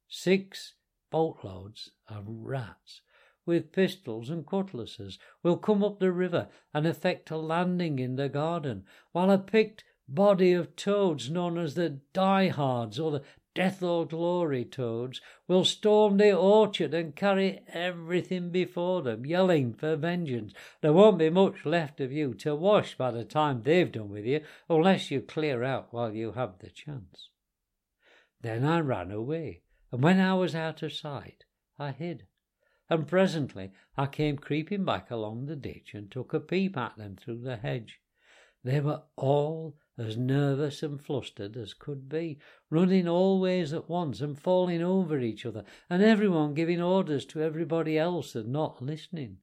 Six 0.10 0.76
boatloads 1.10 1.92
of 2.08 2.26
rats 2.28 3.02
with 3.46 3.72
pistols 3.72 4.30
and 4.30 4.46
cutlasses 4.46 5.20
will 5.44 5.58
come 5.58 5.84
up 5.84 6.00
the 6.00 6.12
river 6.12 6.50
and 6.74 6.86
effect 6.86 7.32
a 7.32 7.38
landing 7.38 8.00
in 8.00 8.16
the 8.16 8.30
garden, 8.30 8.86
while 9.12 9.32
a 9.32 9.38
picked 9.38 9.84
body 10.08 10.54
of 10.54 10.76
toads 10.76 11.30
known 11.30 11.58
as 11.58 11.76
the 11.76 12.00
diehards 12.14 13.00
or 13.00 13.12
the 13.12 13.24
death 13.54 13.82
or 13.82 14.06
glory 14.06 14.64
toads 14.64 15.20
will 15.48 15.66
storm 15.66 16.18
the 16.18 16.32
orchard 16.32 16.94
and 16.94 17.16
carry 17.16 17.60
everything 17.70 18.52
before 18.52 19.02
them, 19.02 19.26
yelling 19.26 19.74
for 19.74 19.96
vengeance. 19.96 20.54
There 20.82 20.94
won't 20.94 21.18
be 21.18 21.32
much 21.32 21.66
left 21.66 22.00
of 22.00 22.12
you 22.12 22.34
to 22.36 22.56
wash 22.56 22.96
by 22.96 23.12
the 23.12 23.26
time 23.26 23.64
they've 23.64 23.92
done 23.92 24.10
with 24.10 24.26
you, 24.26 24.42
unless 24.70 25.10
you 25.10 25.22
clear 25.22 25.64
out 25.64 25.88
while 25.92 26.14
you 26.14 26.34
have 26.34 26.60
the 26.60 26.70
chance. 26.70 27.30
Then 28.42 28.64
I 28.64 28.80
ran 28.80 29.10
away, 29.12 29.64
and 29.92 30.04
when 30.04 30.20
I 30.20 30.34
was 30.34 30.56
out 30.56 30.84
of 30.84 30.94
sight, 30.94 31.46
I 31.80 31.92
hid. 31.92 32.28
And 32.90 33.08
presently 33.08 33.72
I 33.98 34.06
came 34.08 34.38
creeping 34.38 34.86
back 34.86 35.12
along 35.12 35.46
the 35.46 35.56
ditch 35.56 35.94
and 35.94 36.10
took 36.10 36.34
a 36.34 36.40
peep 36.40 36.78
at 36.78 36.98
them 36.98 37.16
through 37.16 37.42
the 37.42 37.58
hedge. 37.58 38.00
They 38.64 38.80
were 38.80 39.04
all 39.16 39.78
as 39.98 40.18
nervous 40.18 40.84
and 40.84 41.02
flustered 41.02 41.58
as 41.58 41.74
could 41.74 42.08
be, 42.08 42.40
running 42.70 43.08
all 43.08 43.40
ways 43.40 43.74
at 43.74 43.90
once 43.90 44.22
and 44.22 44.40
falling 44.40 44.82
over 44.82 45.20
each 45.20 45.46
other, 45.46 45.64
and 45.90 46.04
everyone 46.04 46.54
giving 46.54 46.82
orders 46.82 47.26
to 47.28 47.42
everybody 47.42 47.98
else 47.98 48.36
and 48.36 48.50
not 48.50 48.82
listening. 48.82 49.38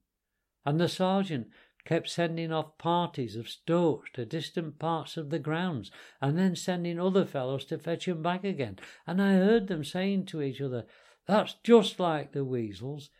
And 0.65 0.81
the 0.81 0.89
sergeant 0.89 1.49
kept 1.85 2.09
sending 2.09 2.53
off 2.53 2.79
parties 2.79 3.37
of 3.37 3.49
stoats 3.49 4.09
to 4.15 4.25
distant 4.25 4.79
parts 4.79 5.17
of 5.17 5.31
the 5.31 5.39
grounds, 5.39 5.91
and 6.21 6.39
then 6.39 6.57
sending 6.57 6.99
other 6.99 7.25
fellows 7.25 7.65
to 7.65 7.79
fetch 7.79 8.09
'em 8.09 8.23
back 8.23 8.45
again. 8.45 8.79
And 9.07 9.21
I 9.21 9.35
heard 9.35 9.67
them 9.67 9.85
saying 9.85 10.27
to 10.27 10.43
each 10.43 10.61
other, 10.61 10.87
That's 11.27 11.55
just 11.63 11.99
like 11.99 12.33
the 12.33 12.45
weasels. 12.45 13.11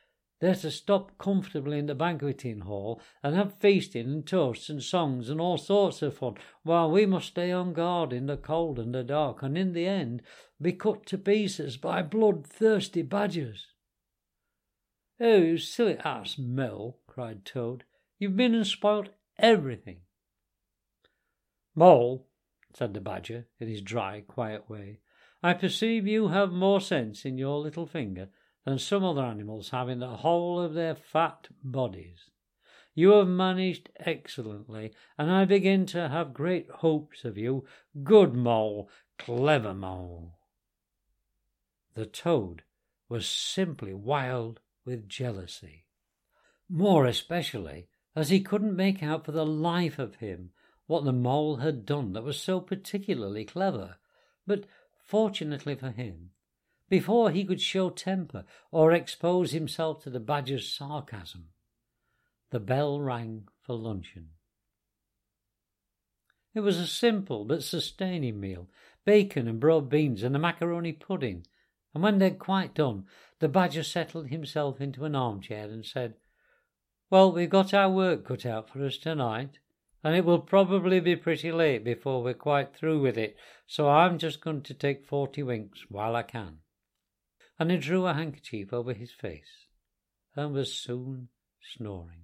They're 0.41 0.55
to 0.57 0.71
stop 0.71 1.17
comfortably 1.17 1.79
in 1.79 1.87
the 1.87 1.95
banqueting 1.95 2.61
hall 2.61 3.01
and 3.23 3.35
have 3.35 3.61
feasting 3.61 4.07
and 4.07 4.27
toasts 4.27 4.69
and 4.69 4.83
songs 4.83 5.31
and 5.31 5.41
all 5.41 5.57
sorts 5.57 6.03
of 6.03 6.19
fun, 6.19 6.37
while 6.65 6.91
we 6.91 7.07
must 7.07 7.29
stay 7.29 7.51
on 7.51 7.73
guard 7.73 8.13
in 8.13 8.27
the 8.27 8.37
cold 8.37 8.79
and 8.79 8.95
the 8.95 9.05
dark, 9.05 9.43
and 9.43 9.57
in 9.57 9.73
the 9.73 9.87
end 9.87 10.23
be 10.61 10.73
cut 10.73 11.07
to 11.07 11.17
pieces 11.17 11.77
by 11.77 12.03
bloodthirsty 12.03 13.03
badgers. 13.03 13.69
Oh, 15.21 15.39
you 15.39 15.59
silly 15.59 15.97
ass, 15.99 16.37
Mole, 16.37 16.99
cried 17.07 17.45
Toad. 17.45 17.85
You've 18.25 18.37
been 18.37 18.55
and 18.55 18.67
spoilt 18.67 19.11
everything. 19.37 19.99
Mole, 21.75 22.27
said 22.73 22.95
the 22.95 23.01
Badger 23.03 23.49
in 23.61 23.69
his 23.69 23.83
dry, 23.83 24.23
quiet 24.27 24.67
way, 24.67 25.01
I 25.43 25.53
perceive 25.53 26.07
you 26.07 26.29
have 26.29 26.51
more 26.51 26.81
sense 26.81 27.27
in 27.27 27.37
your 27.37 27.59
little 27.59 27.85
finger 27.85 28.31
than 28.65 28.79
some 28.79 29.05
other 29.05 29.21
animals 29.21 29.69
have 29.69 29.91
in 29.91 29.99
the 29.99 30.17
whole 30.17 30.59
of 30.59 30.73
their 30.73 30.95
fat 30.95 31.49
bodies. 31.63 32.31
You 32.95 33.11
have 33.11 33.29
managed 33.29 33.91
excellently, 33.97 34.95
and 35.19 35.31
I 35.31 35.45
begin 35.45 35.85
to 35.89 36.09
have 36.09 36.33
great 36.33 36.71
hopes 36.77 37.27
of 37.27 37.37
you. 37.37 37.67
Good 38.05 38.33
mole, 38.33 38.89
clever 39.19 39.75
mole. 39.75 40.39
The 41.93 42.07
toad 42.07 42.63
was 43.07 43.29
simply 43.29 43.93
wild 43.93 44.61
with 44.87 45.11
jealousy, 45.11 45.85
more 46.71 47.05
especially 47.05 47.89
as 48.17 48.31
he 48.31 48.41
couldn't 48.41 48.77
make 48.77 49.03
out 49.03 49.25
for 49.25 49.33
the 49.33 49.47
life 49.47 49.99
of 49.99 50.17
him 50.17 50.51
what 50.87 51.05
the 51.05 51.13
mole 51.13 51.57
had 51.57 51.87
done 51.87 52.13
that 52.13 52.25
was 52.25 52.41
so 52.41 52.61
particularly 52.61 53.45
clever. 53.45 53.97
But 54.47 54.65
fortunately 55.05 55.75
for 55.75 55.91
him, 55.91 56.31
before 56.89 57.31
he 57.31 57.45
could 57.45 57.61
show 57.61 57.91
temper 57.91 58.45
or 58.71 58.93
expose 58.93 59.53
himself 59.53 60.03
to 60.03 60.11
the 60.11 60.21
badger's 60.21 60.71
sarcasm. 60.71 61.49
The 62.51 62.61
bell 62.61 63.01
rang 63.01 63.49
for 63.63 63.75
luncheon. 63.75 64.29
It 66.55 66.61
was 66.61 66.79
a 66.79 66.87
simple 66.87 67.45
but 67.45 67.65
sustaining 67.65 68.39
meal 68.39 68.69
bacon 69.05 69.49
and 69.49 69.61
broad 69.61 69.91
beans 69.91 70.23
and 70.23 70.35
a 70.35 70.39
macaroni 70.39 70.93
pudding. 70.93 71.47
And 71.93 72.03
when 72.03 72.19
they'd 72.19 72.39
quite 72.39 72.75
done, 72.75 73.05
the 73.39 73.49
badger 73.49 73.83
settled 73.83 74.29
himself 74.29 74.81
into 74.81 75.05
an 75.05 75.15
armchair 75.15 75.65
and 75.65 75.85
said, 75.85 76.15
Well, 77.15 77.31
we've 77.31 77.49
got 77.49 77.73
our 77.73 77.89
work 77.89 78.27
cut 78.27 78.45
out 78.45 78.69
for 78.69 78.85
us 78.85 78.97
tonight, 78.97 79.61
and 80.03 80.17
it 80.17 80.25
will 80.25 80.41
probably 80.41 80.99
be 80.99 81.15
pretty 81.15 81.53
late 81.53 81.85
before 81.85 82.25
we're 82.25 82.35
quite 82.35 82.75
through 82.75 83.03
with 83.03 83.17
it, 83.17 83.37
so 83.69 83.89
I'm 83.89 84.19
just 84.19 84.41
going 84.41 84.63
to 84.63 84.75
take 84.75 85.07
forty 85.07 85.45
winks 85.45 85.85
while 85.89 86.17
I 86.17 86.25
can 86.25 86.59
and 87.57 87.71
he 87.71 87.77
drew 87.77 88.05
a 88.05 88.15
handkerchief 88.15 88.73
over 88.73 88.93
his 88.93 89.13
face 89.13 89.69
and 90.35 90.53
was 90.53 90.75
soon 90.75 91.29
snoring. 91.77 92.23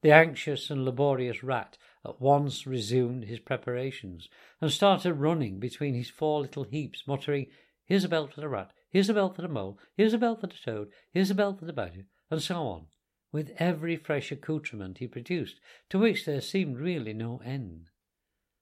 The 0.00 0.10
anxious 0.10 0.68
and 0.68 0.84
laborious 0.84 1.44
rat 1.44 1.78
at 2.04 2.20
once 2.20 2.66
resumed 2.66 3.26
his 3.26 3.38
preparations 3.38 4.28
and 4.60 4.72
started 4.72 5.14
running 5.14 5.60
between 5.60 5.94
his 5.94 6.10
four 6.10 6.40
little 6.40 6.64
heaps, 6.64 7.04
muttering, 7.06 7.46
Here's 7.84 8.02
a 8.02 8.08
bell 8.08 8.26
for 8.26 8.40
the 8.40 8.48
rat, 8.48 8.72
here's 8.90 9.08
a 9.08 9.14
bell 9.14 9.32
for 9.32 9.42
the 9.42 9.48
mole, 9.48 9.78
here's 9.96 10.14
a 10.14 10.18
bell 10.18 10.34
for 10.34 10.48
the 10.48 10.56
toad, 10.64 10.88
here's 11.12 11.30
a 11.30 11.34
bell 11.36 11.54
for 11.54 11.64
the 11.64 11.72
badger, 11.72 12.06
and 12.32 12.42
so 12.42 12.66
on, 12.66 12.86
with 13.30 13.52
every 13.58 13.94
fresh 13.94 14.32
accoutrement 14.32 14.96
he 14.96 15.06
produced, 15.06 15.60
to 15.90 15.98
which 15.98 16.24
there 16.24 16.40
seemed 16.40 16.78
really 16.78 17.12
no 17.12 17.42
end. 17.44 17.90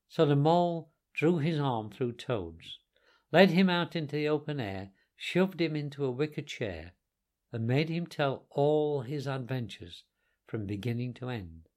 So 0.09 0.27
the 0.27 0.35
mole 0.35 0.91
drew 1.15 1.39
his 1.39 1.61
arm 1.61 1.89
through 1.89 2.15
Toad's, 2.15 2.79
led 3.31 3.51
him 3.51 3.71
out 3.71 3.95
into 3.95 4.17
the 4.17 4.29
open 4.29 4.59
air, 4.59 4.91
shoved 5.17 5.61
him 5.61 5.77
into 5.77 6.05
a 6.05 6.11
wicker 6.11 6.43
chair, 6.43 6.95
and 7.53 7.65
made 7.65 7.89
him 7.89 8.09
tell 8.09 8.45
all 8.51 9.03
his 9.03 9.29
adventures 9.29 10.03
from 10.49 10.67
beginning 10.67 11.15
to 11.15 11.29
end, 11.29 11.69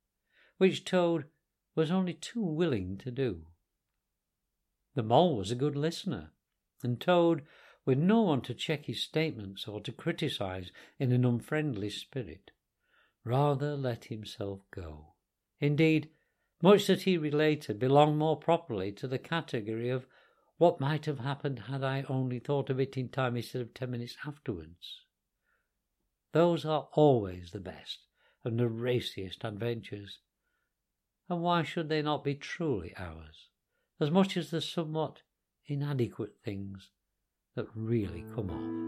which 0.57 0.85
Toad 0.85 1.25
was 1.75 1.91
only 1.91 2.15
too 2.15 2.43
willing 2.43 2.97
to 2.97 3.11
do. 3.11 3.43
The 4.95 5.03
mole 5.03 5.37
was 5.37 5.51
a 5.51 5.55
good 5.55 5.75
listener, 5.75 6.31
and 6.81 6.99
Toad, 6.99 7.43
with 7.85 7.97
no 7.97 8.21
one 8.21 8.41
to 8.41 8.53
check 8.53 8.85
his 8.85 9.01
statements 9.01 9.67
or 9.67 9.81
to 9.81 9.91
criticize 9.91 10.71
in 10.99 11.11
an 11.11 11.25
unfriendly 11.25 11.89
spirit, 11.89 12.51
rather 13.23 13.75
let 13.75 14.05
himself 14.05 14.61
go. 14.71 15.13
Indeed, 15.59 16.09
much 16.61 16.87
that 16.87 17.01
he 17.01 17.17
related 17.17 17.79
belonged 17.79 18.17
more 18.17 18.37
properly 18.37 18.91
to 18.93 19.07
the 19.07 19.19
category 19.19 19.89
of 19.89 20.05
what 20.57 20.79
might 20.79 21.05
have 21.05 21.19
happened 21.19 21.59
had 21.59 21.83
I 21.83 22.05
only 22.07 22.39
thought 22.39 22.69
of 22.69 22.79
it 22.79 22.95
in 22.95 23.09
time 23.09 23.35
instead 23.35 23.61
of 23.61 23.73
ten 23.73 23.91
minutes 23.91 24.15
afterwards? 24.25 25.01
Those 26.31 26.63
are 26.63 26.87
always 26.93 27.51
the 27.51 27.59
best 27.59 28.07
and 28.45 28.59
the 28.59 28.69
raciest 28.69 29.43
adventures. 29.43 30.19
And 31.29 31.41
why 31.41 31.63
should 31.63 31.89
they 31.89 32.01
not 32.01 32.23
be 32.23 32.35
truly 32.35 32.93
ours, 32.97 33.49
as 33.99 34.11
much 34.11 34.37
as 34.37 34.51
the 34.51 34.61
somewhat 34.61 35.21
inadequate 35.65 36.35
things 36.43 36.91
that 37.55 37.67
really 37.75 38.25
come 38.35 38.49
off? 38.49 38.83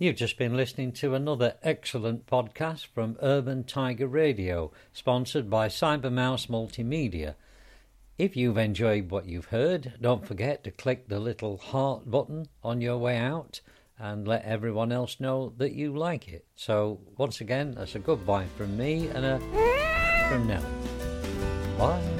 You've 0.00 0.16
just 0.16 0.36
been 0.36 0.56
listening 0.56 0.90
to 0.94 1.14
another 1.14 1.54
excellent 1.62 2.26
podcast 2.26 2.86
from 2.86 3.16
Urban 3.22 3.62
Tiger 3.62 4.08
Radio, 4.08 4.72
sponsored 4.92 5.48
by 5.48 5.68
Cybermouse 5.68 6.48
Multimedia. 6.48 7.36
If 8.18 8.36
you've 8.36 8.58
enjoyed 8.58 9.12
what 9.12 9.26
you've 9.26 9.46
heard, 9.46 9.92
don't 10.00 10.26
forget 10.26 10.64
to 10.64 10.72
click 10.72 11.06
the 11.06 11.20
little 11.20 11.56
heart 11.56 12.10
button 12.10 12.48
on 12.64 12.80
your 12.80 12.98
way 12.98 13.16
out 13.16 13.60
and 14.02 14.26
let 14.26 14.44
everyone 14.44 14.90
else 14.90 15.20
know 15.20 15.52
that 15.58 15.72
you 15.72 15.96
like 15.96 16.28
it. 16.28 16.44
So, 16.56 16.98
once 17.16 17.40
again, 17.40 17.74
that's 17.76 17.94
a 17.94 18.00
goodbye 18.00 18.46
from 18.56 18.76
me 18.76 19.06
and 19.06 19.24
a 19.24 19.38
from 20.28 20.48
now. 20.48 20.62
Bye. 21.78 22.11